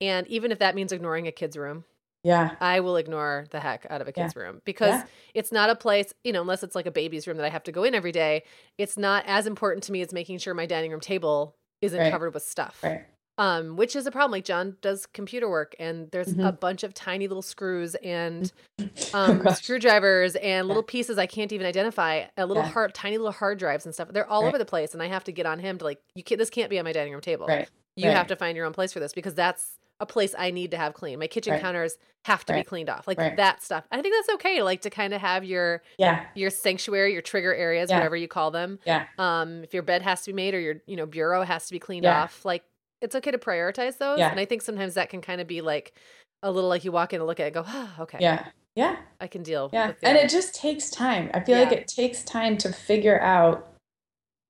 [0.00, 1.84] and even if that means ignoring a kid's room,
[2.24, 2.54] Yeah.
[2.60, 4.24] I will ignore the heck out of a Yeah.
[4.24, 5.04] kid's room because Yeah.
[5.34, 7.64] it's not a place, you know, unless it's like a baby's room that I have
[7.64, 8.44] to go in every day.
[8.78, 12.12] It's not as important to me as making sure my dining room table isn't Right.
[12.12, 12.78] covered with stuff.
[12.82, 13.04] Right.
[13.38, 14.30] Um, which is a problem.
[14.30, 16.60] Like John does computer work and there's a Mhm.
[16.60, 19.62] bunch of tiny little screws and Oh, um, gosh.
[19.62, 22.26] screwdrivers and little pieces I can't even identify.
[22.36, 22.68] A little Yeah.
[22.68, 24.08] hard, tiny little hard drives and stuff.
[24.12, 24.48] They're all Right.
[24.48, 26.38] over the place, and I have to get on him to like, you can't.
[26.38, 27.48] This can't be on my dining room table.
[27.96, 30.72] You have to find your own place for this because that's a place I need
[30.72, 31.18] to have clean.
[31.18, 31.62] My kitchen Right.
[31.62, 33.36] counters have to be cleaned off, like Right.
[33.36, 33.84] that stuff.
[33.90, 36.26] I think that's okay, like to kind of have your Yeah.
[36.34, 37.96] your sanctuary, your trigger areas, Yeah.
[37.98, 38.78] whatever you call them.
[38.84, 39.06] Yeah.
[39.18, 41.72] Um, if your bed has to be made or your you know bureau has to
[41.72, 42.22] be cleaned Yeah.
[42.24, 42.64] off, like
[43.00, 44.18] it's okay to prioritize those.
[44.18, 44.30] Yeah.
[44.30, 45.94] And I think sometimes that can kind of be like
[46.42, 48.46] a little like you walk in and look at it and go, ah, okay, Yeah.
[48.74, 48.96] Yeah.
[49.20, 49.70] I can deal.
[49.72, 49.92] Yeah.
[50.02, 51.30] And it just takes time.
[51.34, 53.68] I feel like it takes time to figure out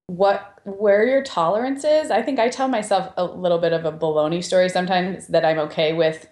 [0.07, 2.11] what where your tolerance is.
[2.11, 5.59] I think I tell myself a little bit of a baloney story sometimes that I'm
[5.61, 6.29] okay with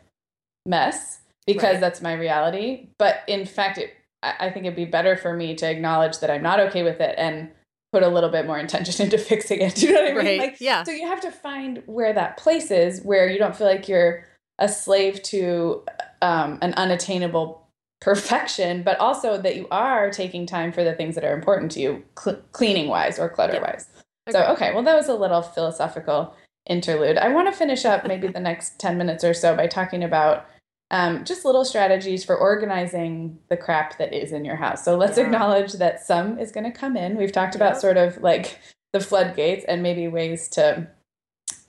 [0.66, 1.80] mess because Right.
[1.80, 2.88] that's my reality.
[2.98, 6.42] But in fact, it, I think it'd be better for me to acknowledge that I'm
[6.42, 7.50] not okay with it and
[7.92, 9.74] put a little bit more intention into fixing it.
[9.76, 10.26] Do you know what I mean?
[10.26, 10.38] Right.
[10.40, 10.82] Like, Yeah.
[10.84, 14.24] So you have to find where that place is where you don't feel like you're
[14.58, 15.82] a slave to
[16.22, 17.59] um, an unattainable
[18.00, 21.80] perfection, but also that you are taking time for the things that are important to
[21.80, 23.88] you, cl- cleaning wise or clutter wise.
[24.26, 24.32] Yeah.
[24.32, 26.34] So, okay, well, that was a little philosophical
[26.66, 27.18] interlude.
[27.18, 30.46] I want to finish up maybe the next 10 minutes or so by talking about
[30.90, 34.84] um, just little strategies for organizing the crap that is in your house.
[34.84, 35.24] So let's yeah.
[35.24, 37.16] acknowledge that some is going to come in.
[37.16, 38.58] We've talked about sort of like
[38.92, 40.88] the floodgates and maybe ways to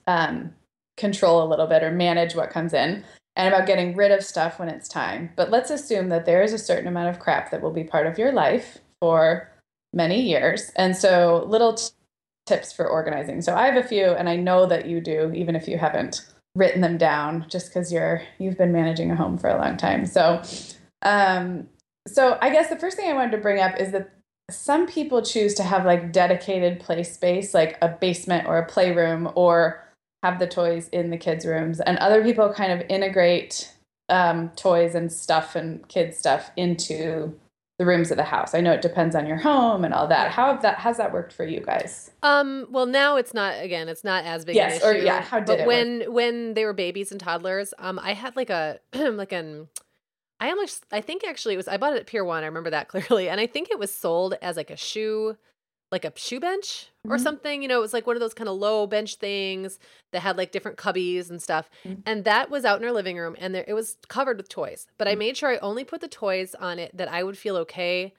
[0.08, 0.54] um,
[0.96, 3.04] control a little bit or manage what comes in
[3.36, 5.30] and about getting rid of stuff when it's time.
[5.36, 8.06] But let's assume that there is a certain amount of crap that will be part
[8.06, 9.50] of your life for
[9.92, 10.70] many years.
[10.76, 11.90] And so, little t-
[12.46, 13.42] tips for organizing.
[13.42, 16.26] So, I have a few, and I know that you do, even if you haven't
[16.54, 20.06] written them down, just because you're you've been managing a home for a long time.
[20.06, 20.42] So,
[21.02, 21.68] um,
[22.06, 24.10] so I guess the first thing I wanted to bring up is that
[24.50, 29.30] some people choose to have like dedicated play space, like a basement or a playroom,
[29.34, 29.82] or
[30.22, 33.72] have the toys in the kids' rooms, and other people kind of integrate
[34.08, 37.34] um, toys and stuff and kids stuff into
[37.78, 38.54] the rooms of the house.
[38.54, 40.30] I know it depends on your home and all that.
[40.30, 42.10] How have that has that worked for you guys?
[42.22, 45.46] Um, well, now it's not again, it's not as big yes, or yeah, how did
[45.46, 46.08] but it when work?
[46.10, 49.68] when they were babies and toddlers, um, I had like a like an
[50.38, 52.70] I almost I think actually it was I bought it at Pier 1, I remember
[52.70, 55.36] that clearly, and I think it was sold as like a shoe
[55.92, 57.22] like a shoe bench or mm-hmm.
[57.22, 57.62] something.
[57.62, 59.78] You know, it was like one of those kind of low bench things
[60.12, 61.70] that had like different cubbies and stuff.
[61.84, 62.00] Mm-hmm.
[62.06, 64.88] And that was out in our living room and there, it was covered with toys.
[64.98, 65.18] But I mm-hmm.
[65.20, 68.14] made sure I only put the toys on it that I would feel okay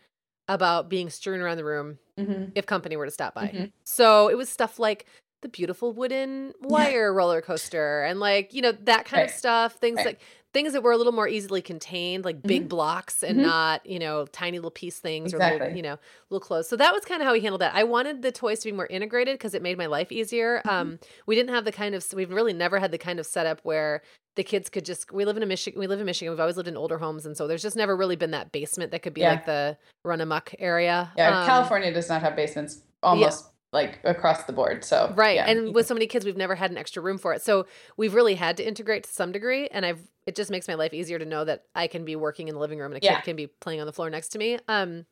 [0.48, 2.52] about being strewn around the room mm-hmm.
[2.56, 3.48] if company were to stop by.
[3.48, 3.66] Mm-hmm.
[3.84, 5.08] So it was stuff like
[5.42, 7.18] the beautiful wooden wire yeah.
[7.18, 9.30] roller coaster and like, you know, that kind right.
[9.30, 9.74] of stuff.
[9.76, 10.06] Things right.
[10.06, 10.22] like
[10.54, 12.68] things that were a little more easily contained, like big mm-hmm.
[12.70, 13.48] blocks and mm-hmm.
[13.48, 15.58] not, you know, tiny little piece things exactly.
[15.58, 15.98] or little, you know,
[16.30, 16.70] little clothes.
[16.70, 17.74] So that was kind of how we handled that.
[17.74, 20.60] I wanted the toys to be more integrated because it made my life easier.
[20.60, 20.70] Mm-hmm.
[20.70, 23.62] Um, we didn't have the kind of we've really never had the kind of setup
[23.64, 24.04] where
[24.36, 26.32] the kids could just we live in a Michigan we live in Michigan.
[26.32, 28.92] We've always lived in older homes and so there's just never really been that basement
[28.92, 29.32] that could be yeah.
[29.32, 31.12] like the run amok area.
[31.18, 34.86] Yeah, um, California does not have basements almost like across the board.
[34.86, 35.50] So right, yeah.
[35.50, 37.42] and with so many kids, we've never had an extra room for it.
[37.42, 37.66] So
[37.98, 40.94] we've really had to integrate to some degree, and I've it just makes my life
[40.94, 43.16] easier to know that I can be working in the living room and a yeah.
[43.16, 44.58] kid can be playing on the floor next to me.
[44.70, 45.06] Um,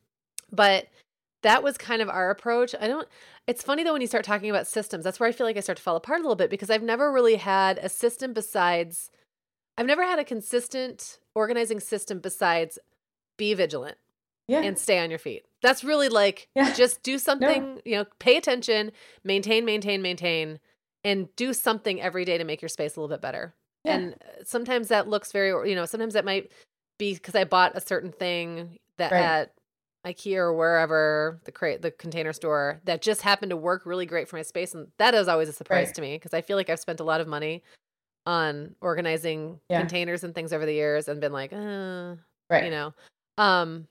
[0.51, 0.87] but
[1.41, 2.73] that was kind of our approach.
[2.79, 3.07] I don't.
[3.47, 5.03] It's funny though when you start talking about systems.
[5.03, 6.83] That's where I feel like I start to fall apart a little bit because I've
[6.83, 9.09] never really had a system besides.
[9.77, 12.77] I've never had a consistent organizing system besides
[13.37, 13.97] be vigilant
[14.47, 14.61] yeah.
[14.61, 15.45] and stay on your feet.
[15.61, 16.73] That's really like yeah.
[16.73, 17.81] just do something, no.
[17.85, 18.91] you know, pay attention,
[19.23, 20.59] maintain, maintain, maintain,
[21.03, 23.53] and do something every day to make your space a little bit better.
[23.83, 23.95] Yeah.
[23.95, 26.51] And uh, sometimes that looks very, you know, sometimes that might
[26.97, 29.23] be because I bought a certain thing that right.
[29.23, 29.53] at
[30.05, 34.27] IKEA or wherever the crate, the container store that just happened to work really great
[34.27, 35.95] for my space, and that is always a surprise right.
[35.95, 37.63] to me because I feel like I've spent a lot of money
[38.25, 39.79] on organizing yeah.
[39.79, 42.15] containers and things over the years and been like, uh,
[42.49, 42.93] right, you know,
[43.37, 43.87] um,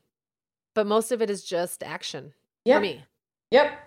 [0.80, 2.32] but most of it is just action
[2.64, 2.78] yep.
[2.78, 3.04] for me.
[3.50, 3.78] Yep.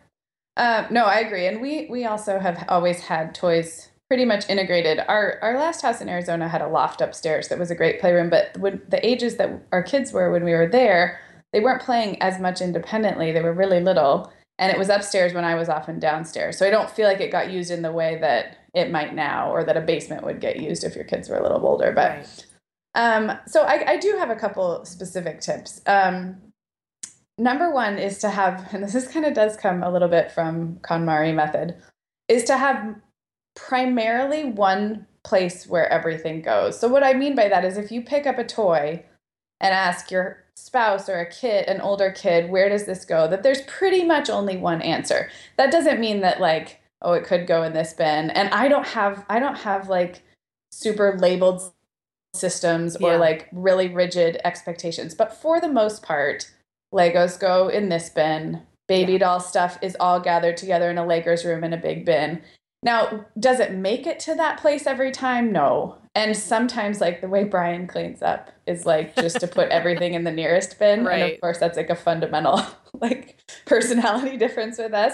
[0.56, 5.00] Uh, no, I agree, and we we also have always had toys pretty much integrated.
[5.08, 8.30] Our our last house in Arizona had a loft upstairs that was a great playroom,
[8.30, 11.20] but when the ages that our kids were when we were there,
[11.52, 13.32] they weren't playing as much independently.
[13.32, 16.60] They were really little, and it was upstairs when I was often downstairs.
[16.60, 19.52] So I don't feel like it got used in the way that it might now,
[19.52, 21.92] or that a basement would get used if your kids were a little older.
[21.92, 22.46] But right.
[22.94, 25.82] um, so I, I do have a couple specific tips.
[25.88, 26.53] Um,
[27.44, 30.32] number one is to have, and this is kind of does come a little bit
[30.32, 31.76] from KonMari method,
[32.28, 32.96] is to have
[33.56, 36.80] primarily one place where everything goes.
[36.80, 39.06] So what I mean by that is if you pick up a toy
[39.60, 43.28] and ask your spouse or a kid, an older kid, where does this go?
[43.28, 45.30] That there's pretty much only one answer.
[45.58, 48.30] That doesn't mean that like, oh, it could go in this bin.
[48.32, 50.24] And I don't have I don't have like
[50.72, 51.62] super labeled
[52.34, 53.18] systems or yeah.
[53.18, 55.14] like really rigid expectations.
[55.14, 56.52] But for the most part,
[56.94, 58.62] Legos go in this bin.
[58.88, 59.20] Baby yeah.
[59.20, 62.42] doll stuff is all gathered together in a Lakers room in a big bin.
[62.84, 65.52] Now, does it make it to that place every time?
[65.52, 65.98] No.
[66.16, 70.26] And sometimes, like the way Brian cleans up is like just to put everything in
[70.26, 71.06] the nearest bin.
[71.06, 71.22] Right.
[71.22, 72.62] And of course, that's like a fundamental
[73.02, 75.14] like personality difference with us.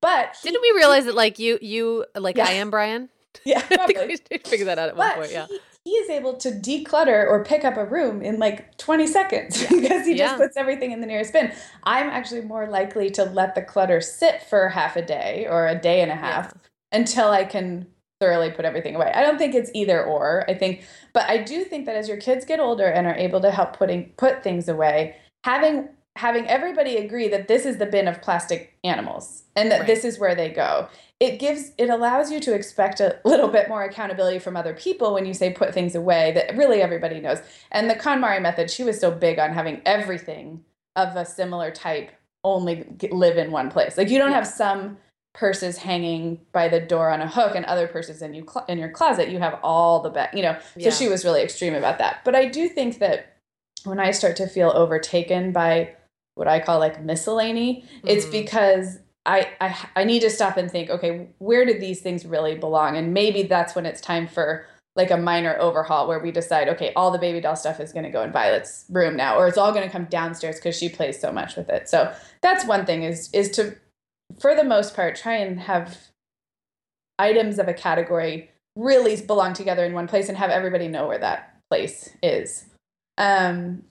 [0.00, 2.46] But didn't we realize that like you, you like yeah.
[2.48, 3.10] I am Brian?
[3.44, 3.98] Yeah, I think
[4.30, 5.30] we figured that out at one point.
[5.30, 5.46] Yeah,
[5.90, 10.06] he, is able to declutter or pick up a room in like 20 seconds because
[10.06, 10.36] he just yeah.
[10.36, 11.52] puts everything in the nearest bin.
[11.84, 15.78] I'm actually more likely to let the clutter sit for half a day or a
[15.78, 16.98] day and a half yeah.
[16.98, 17.86] until I can
[18.20, 19.10] thoroughly put everything away.
[19.14, 20.44] I don't think it's either or.
[20.48, 23.40] I think but I do think that as your kids get older and are able
[23.40, 28.08] to help putting put things away, having having everybody agree that this is the bin
[28.08, 29.86] of plastic animals and that Right.
[29.86, 30.88] this is where they go
[31.20, 35.12] it gives it allows you to expect a little bit more accountability from other people
[35.12, 37.40] when you say put things away that really everybody knows.
[37.70, 40.64] And the KonMari method she was so big on having everything
[40.96, 42.10] of a similar type
[42.42, 43.98] only live in one place.
[43.98, 44.36] Like you don't Yeah.
[44.36, 44.96] have some
[45.34, 48.78] purses hanging by the door on a hook and other purses in you cl- in
[48.78, 49.28] your closet.
[49.28, 52.20] You have all the bag you know so she was really extreme about that.
[52.24, 53.36] But i do think that
[53.84, 55.94] when i start to feel overtaken by
[56.40, 57.84] what i call like miscellany.
[58.04, 58.32] It's Mhm.
[58.32, 62.54] because I, I i need to stop and think okay where did these things really
[62.56, 62.96] belong?
[62.96, 64.64] And maybe that's when it's time for
[64.96, 68.04] like a minor overhaul where we decide okay all the baby doll stuff is going
[68.04, 70.88] to go in violet's room now or it's all going to come downstairs because she
[70.88, 71.88] plays so much with it.
[71.88, 72.10] So
[72.40, 73.76] that's one thing is is to
[74.40, 75.98] for the most part try and have
[77.18, 81.18] items of a category really belong together in one place and have everybody know where
[81.18, 82.64] that place is.
[83.18, 83.82] Um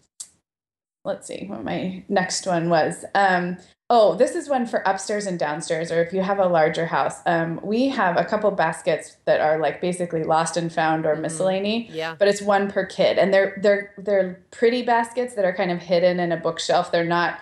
[1.05, 3.57] let's see what my next one was um
[3.89, 7.21] oh this is one for upstairs and downstairs or if you have a larger house
[7.25, 11.21] um we have a couple baskets that are like basically lost and found or Mhm.
[11.21, 12.15] miscellany Yeah.
[12.19, 15.79] but it's one per kid and they're they're they're pretty baskets that are kind of
[15.79, 17.39] hidden in a bookshelf they're not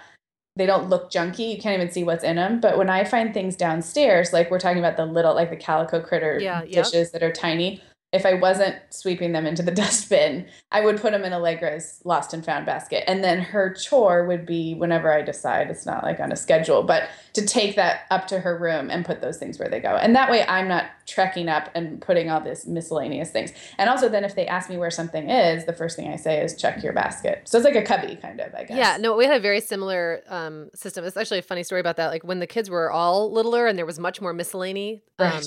[0.55, 3.33] they don't look junky you can't even see what's in them but when i find
[3.33, 6.71] things downstairs like we're talking about the little like the calico critter Yeah, yep.
[6.85, 7.81] dishes that are tiny
[8.13, 12.33] if i wasn't sweeping them into the dustbin i would put them in allegra's lost
[12.33, 16.19] and found basket and then her chore would be whenever i decide it's not like
[16.19, 19.59] on a schedule but to take that up to her room and put those things
[19.59, 23.31] where they go and that way i'm not trekking up and putting all this miscellaneous
[23.31, 26.15] things and also then if they ask me where something is the first thing i
[26.15, 28.97] say is check your basket so it's like a cubby kind of i guess Yeah,
[28.97, 31.03] no, we had a very similar um, system.
[31.03, 32.07] It's actually a funny story about that.
[32.07, 35.45] Like when the kids were all littler and there was much more miscellany um, Right.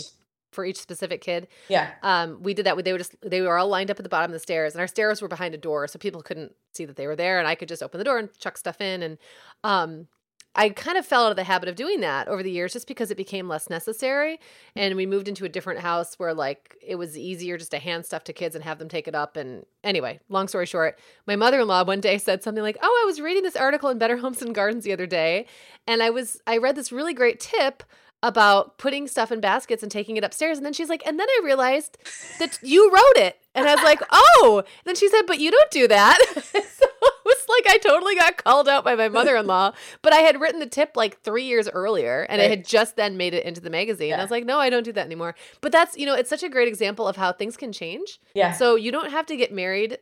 [0.51, 2.83] For each specific kid, yeah um, we did that.
[2.85, 4.81] They were just they were all lined up at the bottom of the stairs, and
[4.81, 7.49] our stairs were behind a door, so people couldn't see that they were there, and
[7.49, 9.03] I could just open the door and chuck stuff in.
[9.03, 9.19] And
[9.65, 10.09] um,
[10.55, 12.89] I kind of fell out of the habit of doing that over the years, just
[12.89, 14.41] because it became less necessary.
[14.75, 18.05] And we moved into a different house where like it was easier just to hand
[18.05, 19.37] stuff to kids and have them take it up.
[19.37, 23.03] And anyway, long story short, my mother in law one day said something like, "Oh,
[23.05, 25.47] I was reading this article in Better Homes and Gardens the other day,
[25.87, 27.85] and I was I read this really great tip."
[28.23, 30.59] About putting stuff in baskets and taking it upstairs.
[30.59, 31.97] And then she's like, and then I realized
[32.39, 33.39] that you wrote it.
[33.55, 34.59] And I was like, oh.
[34.67, 36.19] And then she said, but you don't do that.
[36.35, 39.73] so it was like I totally got called out by my mother in law.
[40.03, 42.51] But I had written the tip like three years earlier and it Right.
[42.51, 44.13] had just then made it into the magazine.
[44.13, 45.35] And I was like, no, I don't do that anymore.
[45.63, 48.21] But that's, you know, it's such a great example of how things can change.
[48.35, 49.99] yeah So you don't have to get married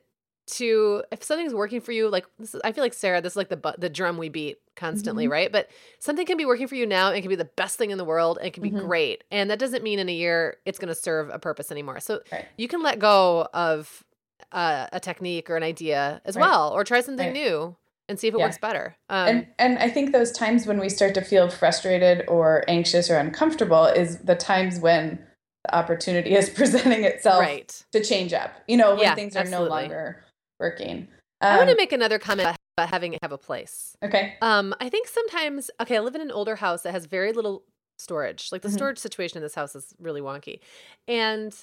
[0.49, 3.37] to if something's working for you like this is, I feel like Sarah this is
[3.37, 5.33] like the the drum we beat constantly Mm-hmm.
[5.33, 5.69] right but
[5.99, 7.99] something can be working for you now and it can be the best thing in
[7.99, 8.81] the world and it can be Mhm.
[8.81, 12.01] great and that doesn't mean in a year it's going to serve a purpose anymore
[12.01, 12.47] so Right.
[12.57, 14.05] you can let go of
[14.53, 16.43] uh, a technique or an idea as Right.
[16.43, 17.33] well or try something Right.
[17.35, 17.77] new
[18.09, 18.45] and see if it Yeah.
[18.45, 22.25] works better um, and and I think those times when we start to feel frustrated
[22.29, 25.19] or anxious or uncomfortable is the times when
[25.65, 28.53] the opportunity is presenting itself right to change up.
[28.69, 30.23] You know, when Yeah, things are no longer
[30.61, 31.09] working.
[31.41, 34.37] i want to Um, make another comment about having it have a place okay.
[34.43, 37.65] Um, I think sometimes okay, I live in an older house that has very little
[37.99, 38.51] storage.
[38.53, 38.75] Like the Mhm.
[38.75, 40.61] storage situation in this house is really wonky.
[41.09, 41.55] And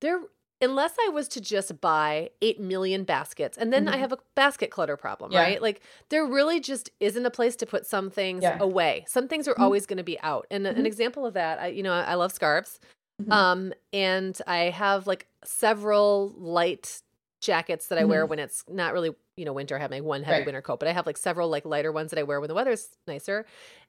[0.00, 0.20] there
[0.62, 4.00] unless I was to just buy 8 million baskets and then I Mhm.
[4.00, 5.40] have a basket clutter problem, Yeah.
[5.40, 5.60] right?
[5.62, 5.80] Like
[6.10, 8.58] there really just isn't a place to put some things Yeah.
[8.60, 9.04] away.
[9.08, 9.62] Some things are Mhm.
[9.64, 10.46] always going to be out.
[10.50, 12.78] And a- an example of that, I you know, I, I love scarves.
[13.22, 13.32] Mhm.
[13.32, 17.02] Um, and I have like several light
[17.40, 19.76] jackets that I wear when it's not really, you know, winter.
[19.76, 20.46] I have my one heavy Right.
[20.46, 22.54] winter coat, but I have like several like lighter ones that I wear when the
[22.54, 23.46] weather's nicer.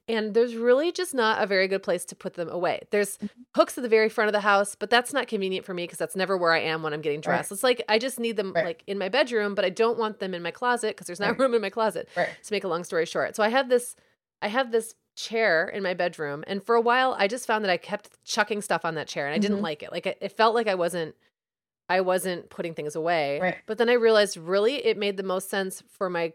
[0.07, 2.81] And there's really just not a very good place to put them away.
[2.91, 3.19] There's
[3.55, 5.99] hooks at the very front of the house, but that's not convenient for me because
[5.99, 7.51] that's never where I am when I'm getting dressed.
[7.51, 8.65] It's like I just need them Right.
[8.65, 11.31] like in my bedroom, but I don't want them in my closet because there's not
[11.31, 11.39] Right.
[11.39, 12.29] room in my closet Right.
[12.43, 13.35] to make a long story short.
[13.35, 13.95] So I have this
[14.41, 17.69] I have this chair in my bedroom and for a while I just found that
[17.69, 19.63] I kept chucking stuff on that chair and I didn't Mhm.
[19.63, 19.91] like it.
[19.91, 21.15] Like it, it felt like I wasn't
[21.97, 23.39] I wasn't putting things away.
[23.41, 23.57] Right.
[23.65, 26.33] But then I realized really it made the most sense for my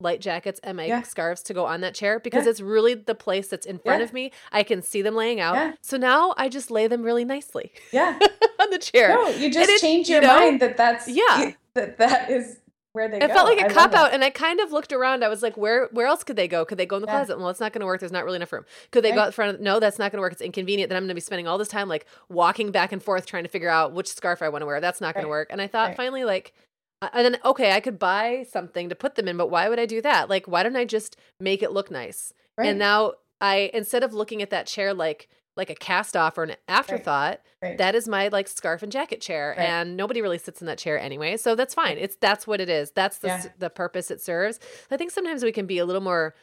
[0.00, 1.02] light jackets and my Yeah.
[1.02, 2.50] scarves to go on that chair because Yeah.
[2.50, 4.04] it's really the place that's in front Yeah.
[4.04, 4.30] of me.
[4.52, 5.74] I can see them laying out.
[5.82, 8.16] So now I just lay them really nicely Yeah.
[8.60, 9.08] on the chair.
[9.08, 10.28] No, you just it- change you your know?
[10.38, 11.52] mind that that's Yeah.
[11.74, 12.58] that that is
[12.92, 13.24] where they go.
[13.24, 13.34] It go.
[13.34, 15.22] felt like I a love cop out, and I kind of looked around.
[15.24, 16.64] I was like, "Where, where else could they go?
[16.64, 17.12] Could they go in the Yeah.
[17.14, 17.38] closet?
[17.38, 18.00] Well, it's not going to work.
[18.00, 18.64] There's not really enough room.
[18.90, 19.26] Could they go Right.
[19.28, 19.54] out front?
[19.56, 20.32] Of, no, that's not going to work.
[20.32, 20.88] It's inconvenient.
[20.88, 23.44] Then I'm going to be spending all this time like walking back and forth trying
[23.44, 24.80] to figure out which scarf I want to wear.
[24.80, 25.48] That's not going to work.
[25.50, 25.96] And I thought Right.
[25.96, 26.52] finally, like,
[27.00, 29.86] and then okay, I could buy something to put them in, but why would I
[29.86, 30.28] do that?
[30.28, 32.32] Like, why don't I just make it look nice?
[32.56, 32.68] Right.
[32.68, 35.28] And now I, instead of looking at that chair like
[35.58, 37.40] like a cast off or an afterthought.
[37.60, 37.76] Right.
[37.76, 39.68] That is my like scarf and jacket chair, Right.
[39.68, 41.98] and nobody really sits in that chair anyway, so that's fine.
[41.98, 42.92] It's that's what it is.
[42.92, 43.42] That's the Yeah.
[43.58, 44.58] the purpose it serves.
[44.90, 46.34] I think sometimes we can be a little more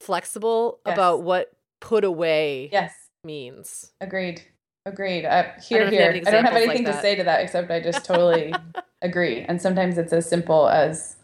[0.00, 0.94] flexible Yes.
[0.94, 2.92] about what put away Yes.
[3.24, 3.92] means.
[4.00, 4.42] Agreed.
[4.86, 5.24] Agreed.
[5.24, 6.22] Uh, here, know if you have here.
[6.26, 8.52] I don't have examples like anything to say to that except I just totally
[9.02, 9.42] agree.
[9.42, 11.16] And sometimes it's as simple as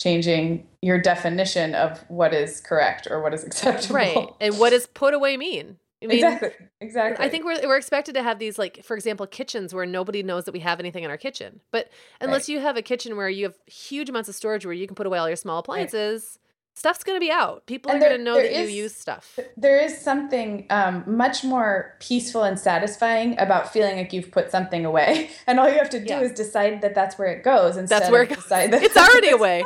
[0.00, 3.94] changing your definition of what is correct or what is acceptable.
[3.96, 4.28] Right.
[4.40, 5.78] And what does put away mean?
[6.02, 6.50] I mean, exactly.
[6.80, 7.26] Exactly.
[7.26, 10.44] I think we're we're expected to have these like, for example, kitchens where nobody knows
[10.44, 11.60] that we have anything in our kitchen.
[11.72, 11.90] But
[12.20, 12.54] unless Right.
[12.54, 15.06] you have a kitchen where you have huge amounts of storage where you can put
[15.06, 16.38] away all your small appliances,
[16.76, 17.66] stuff's going to be out.
[17.66, 19.40] People And are going to know that is- you use stuff.
[19.56, 24.84] there is something um, much more peaceful and satisfying about feeling like you've put something
[24.84, 26.20] away, and all you have to do Yeah.
[26.20, 27.76] is decide that that's where it goes.
[27.76, 28.44] Instead That's where of it goes.
[28.44, 29.64] decide that It's already away.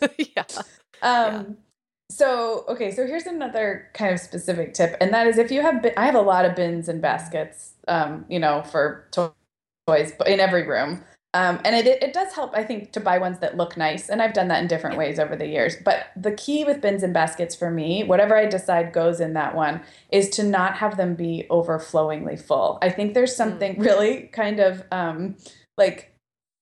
[0.00, 0.62] it goes.
[1.02, 1.42] yeah.
[2.10, 5.82] So okay, so here's another kind of specific tip, and that is if you have,
[5.82, 10.28] bin- I have a lot of bins and baskets, um, you know, for toys, but
[10.28, 11.04] in every room.
[11.34, 14.08] Um, and it, it does help, I think, to buy ones that look nice.
[14.08, 15.76] And I've done that in different ways over the years.
[15.84, 19.54] But the key with bins and baskets for me, whatever I decide goes in that
[19.56, 19.82] one,
[20.12, 22.78] is to not have them be overflowingly full.
[22.82, 25.36] I think there's something really kind of um,
[25.76, 26.14] like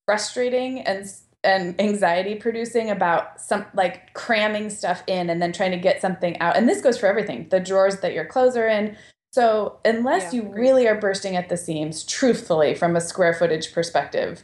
[0.07, 1.07] frustrating and
[1.45, 6.39] and anxiety producing about some like cramming stuff in and then trying to get something
[6.39, 6.57] out.
[6.57, 8.97] And this goes for everything the drawers that your clothes are in.
[9.33, 13.73] So, unless Yeah, you really are bursting at the seams, truthfully, from a square footage
[13.73, 14.43] perspective,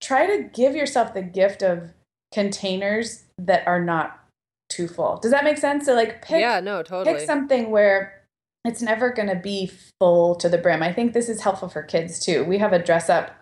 [0.00, 1.92] try to give yourself the gift of
[2.32, 4.18] containers that are not
[4.70, 5.18] too full.
[5.18, 5.84] Does that make sense?
[5.84, 7.18] So, like, pick, yeah, no, totally.
[7.18, 8.22] pick something where
[8.64, 10.82] it's never going to be full to the brim.
[10.82, 12.42] I think this is helpful for kids too.
[12.42, 13.32] We have a dress up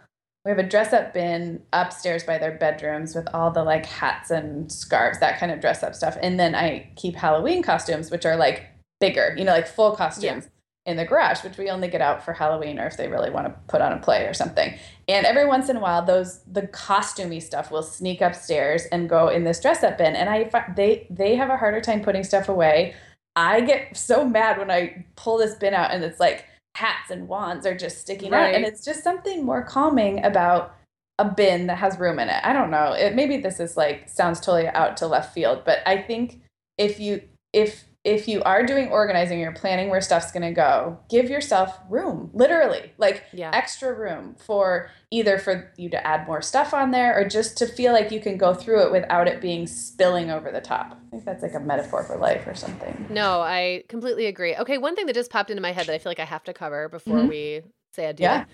[0.44, 4.30] we have a dress up bin upstairs by their bedrooms with all the like hats
[4.30, 6.16] and scarves, that kind of dress up stuff.
[6.22, 8.66] And then I keep Halloween costumes, which are like
[9.00, 10.48] bigger, you know, like full costumes
[10.86, 13.46] in the garage, which we only get out for Halloween or if they really want
[13.46, 14.74] to put on a play or something.
[15.08, 19.28] And every once in a while, those the costumey stuff will sneak upstairs and go
[19.28, 20.16] in this dress up bin.
[20.16, 22.94] And I they they have a harder time putting stuff away.
[23.36, 26.46] I get so mad when I pull this bin out and it's like
[26.76, 28.54] hats and wands are just sticking out.
[28.54, 30.74] And it's just something more calming about
[31.18, 32.40] a bin that has room in it.
[32.42, 32.92] I don't know.
[32.92, 36.40] It maybe this is like sounds totally out to left field, but I think
[36.78, 40.98] if you if if you are doing organizing, you're planning where stuff's going to go,
[41.10, 43.50] give yourself room, literally, like Yeah.
[43.52, 47.66] extra room for either for you to add more stuff on there or just to
[47.66, 50.92] feel like you can go through it without it being spilling over the top.
[51.08, 53.06] I think that's like a metaphor for life or something.
[53.10, 54.56] No, I completely agree.
[54.56, 56.44] Okay, one thing that just popped into my head that I feel like I have
[56.44, 57.28] to cover before Mhm.
[57.28, 58.44] we say adieu Yeah.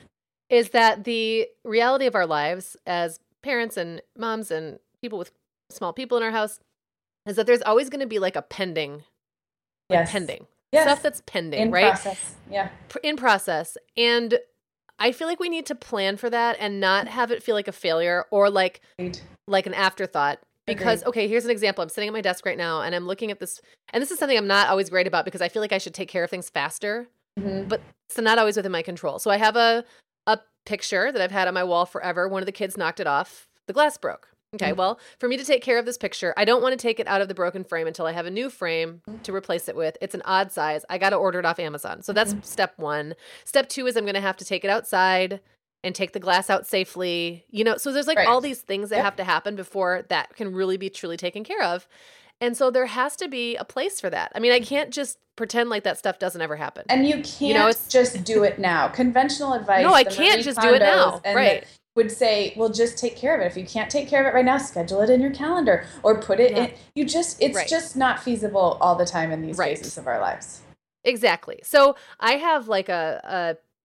[0.50, 5.30] is that the reality of our lives as parents and moms and people with
[5.70, 6.58] small people in our house
[7.26, 9.04] is that there's always going to be like a pending,
[9.90, 10.10] Yes.
[10.10, 10.84] pending Yes.
[10.84, 11.86] stuff that's pending, in right?
[11.92, 12.34] process.
[12.50, 12.68] Yeah.
[13.02, 13.76] In process.
[13.96, 14.38] And
[14.98, 17.68] I feel like we need to plan for that and not have it feel like
[17.68, 19.20] a failure or like Agreed.
[19.46, 21.08] like an afterthought because Agreed.
[21.08, 23.38] okay here's an example i'm sitting at my desk right now and i'm looking at
[23.38, 23.60] this
[23.92, 25.94] and this is something i'm not always great about because i feel like i should
[25.94, 27.06] take care of things faster
[27.38, 27.68] Mhm.
[27.68, 29.84] but it's not always within my control so i have a
[30.26, 33.06] a picture that i've had on my wall forever one of the kids knocked it
[33.06, 34.76] off the glass broke okay Mhm.
[34.76, 37.06] well for me to take care of this picture i don't want to take it
[37.08, 39.22] out of the broken frame until i have a new frame Mm-hmm.
[39.22, 42.02] to replace it with it's an odd size i got to order it off amazon
[42.02, 42.42] so that's Mm-hmm.
[42.42, 45.40] step one step two is i'm going to have to take it outside
[45.84, 47.44] and take the glass out safely.
[47.48, 48.26] You know, so there's like Right.
[48.26, 49.04] all these things that Yep.
[49.04, 51.86] have to happen before that can really be truly taken care of.
[52.40, 54.32] And so there has to be a place for that.
[54.34, 56.86] I mean, I can't just pretend like that stuff doesn't ever happen.
[56.88, 58.88] And you can't you know, it's- just do it now.
[58.88, 59.84] Conventional advice.
[59.84, 61.20] No, I can't just do it now.
[61.24, 61.64] Right.
[61.96, 63.46] Would say, well, just take care of it.
[63.46, 66.20] If you can't take care of it right now, schedule it in your calendar or
[66.20, 66.64] put it Yeah.
[66.66, 66.72] in.
[66.94, 67.66] You just, it's Right.
[67.68, 69.76] just not feasible all the time in these Right.
[69.76, 70.60] phases of our lives.
[71.04, 71.60] Exactly.
[71.64, 73.20] So I have like a,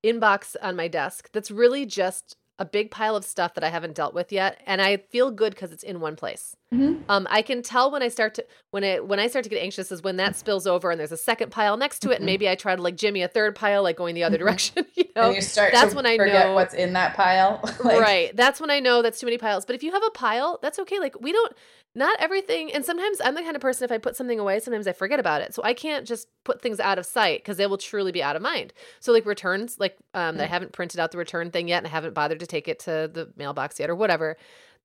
[0.03, 3.69] a inbox on my desk that's really just a big pile of stuff that I
[3.69, 6.55] haven't dealt with yet, and I feel good because it's in one place.
[6.71, 7.01] Mhm.
[7.09, 9.61] Um, I can tell when I start to when it when I start to get
[9.61, 12.23] anxious is when that spills over and there's a second pile next to it, and
[12.23, 12.25] Mhm.
[12.27, 14.41] maybe I try to like Jimmy a third pile, like going the other Mhm.
[14.41, 14.85] direction.
[14.95, 17.59] You know, and you start that's to when I forget know- what's in that pile.
[17.83, 18.35] Like, right.
[18.37, 19.65] That's when I know that's too many piles.
[19.65, 20.99] But if you have a pile, that's okay.
[20.99, 21.51] Like we don't
[21.93, 24.87] not everything and sometimes I'm the kind of person if I put something away, sometimes
[24.87, 25.53] I forget about it.
[25.53, 28.35] So I can't just put things out of sight because they will truly be out
[28.35, 28.73] of mind.
[28.99, 30.49] So like returns, like um that I Mm.
[30.49, 33.09] haven't printed out the return thing yet and I haven't bothered to take it to
[33.13, 34.37] the mailbox yet or whatever.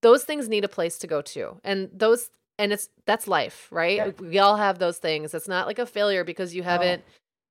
[0.03, 1.59] Those things need a place to go to.
[1.65, 3.97] And those and it's that's life, right?
[3.99, 4.21] Yep.
[4.21, 5.35] We all have those things.
[5.35, 7.05] It's not like a failure because you haven't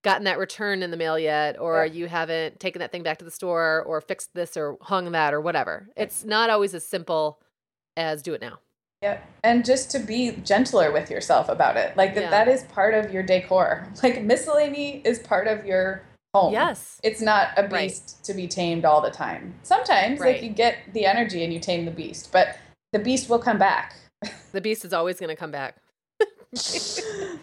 [0.04, 1.94] gotten that return in the mail yet or Yeah.
[1.94, 5.34] you haven't taken that thing back to the store or fixed this or hung that
[5.34, 5.88] or whatever.
[5.96, 7.40] It's not always as simple
[7.98, 8.60] as do it now.
[9.02, 9.20] Yeah.
[9.44, 11.96] And just to be gentler with yourself about it.
[11.98, 12.30] Like that Yeah.
[12.32, 13.88] that is part of your decor.
[14.04, 16.02] Like miscellany is part of your
[16.34, 16.54] home.
[16.54, 17.00] Yes.
[17.04, 17.90] It's not a Right.
[17.90, 19.56] beast to be tamed all the time.
[19.64, 20.36] Sometimes, Right.
[20.36, 22.58] like, you get the energy and you tame the beast, but
[22.94, 23.96] the beast will come back.
[24.52, 25.76] The beast is always going to come back.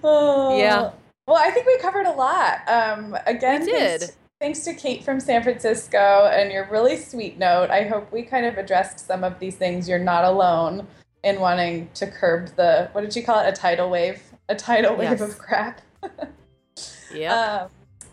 [0.02, 0.56] oh.
[0.58, 0.90] Yeah.
[1.26, 2.66] Well, I think we covered a lot.
[2.68, 4.14] Um, again, We thanks- did.
[4.40, 7.70] Thanks to Kate from San Francisco and your really sweet note.
[7.70, 9.88] I hope we kind of addressed some of these things.
[9.88, 10.88] You're not alone
[11.24, 13.48] in wanting to curb the what did you call it?
[13.48, 14.22] A tidal wave?
[14.48, 15.20] A tidal wave Yes.
[15.20, 15.80] of crap.
[17.14, 17.70] yeah Um,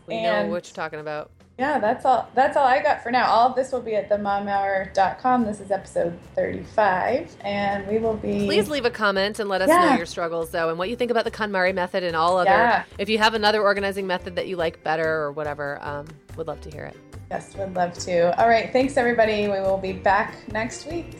[0.07, 1.31] we know what you're talking about.
[1.57, 2.29] yeah, that's all.
[2.35, 3.29] That's all I got for now.
[3.29, 5.45] All of this will be at themomhour.com.
[5.45, 8.45] This is episode 35, and we will be.
[8.45, 9.89] Please leave a comment and let us Yeah.
[9.91, 12.49] know your struggles, though, and what you think about the KonMari method and all other.
[12.49, 12.83] Yeah.
[12.97, 16.07] If you have another organizing method that you like better or whatever, um,
[16.37, 16.95] would love to hear it.
[17.29, 18.39] Yes, would love to.
[18.41, 19.43] All right, thanks everybody.
[19.47, 21.17] We will be back next week.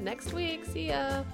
[0.00, 1.24] Next week, see ya.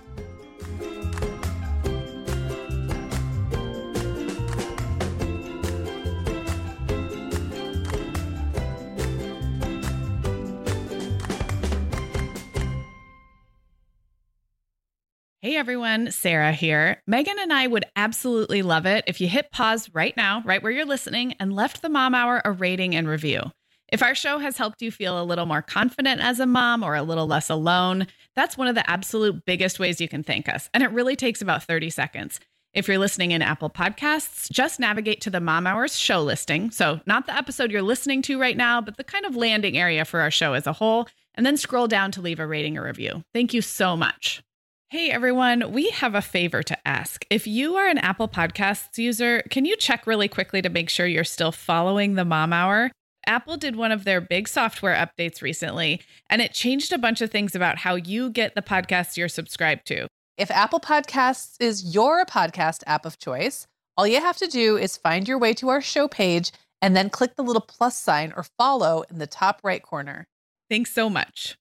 [15.41, 17.03] Hey everyone, Sarah here.
[17.07, 20.73] Meagan and I would absolutely love it if you hit pause right now, right where
[20.73, 23.43] you're listening, and left the Mom Hour a rating and review.
[23.93, 26.95] If our show has helped you feel a little more confident as a mom or
[26.95, 28.07] a little less alone,
[28.37, 30.68] that's one of the absolute biggest ways you can thank us.
[30.74, 32.41] And it really takes about 30 seconds.
[32.72, 36.72] If you're listening in Apple Podcasts, just navigate to the Mom Hours show listing.
[36.72, 40.05] So, not the episode you're listening to right now, but the kind of landing area
[40.05, 41.07] for our show as a whole,
[41.37, 43.22] and then scroll down to leave a rating or review.
[43.32, 44.43] Thank you so much.
[44.91, 47.24] Hey everyone, we have a favor to ask.
[47.30, 51.07] If you are an Apple Podcasts user, can you check really quickly to make sure
[51.07, 52.91] you're still following the Mom Hour?
[53.27, 57.31] Apple did one of their big software updates recently, and it changed a bunch of
[57.31, 60.07] things about how you get the podcasts you're subscribed to.
[60.37, 63.66] If Apple Podcasts is your podcast app of choice,
[63.97, 66.51] all you have to do is find your way to our show page
[66.83, 70.27] and then click the little plus sign or follow in the top right corner.
[70.68, 71.57] Thanks so much.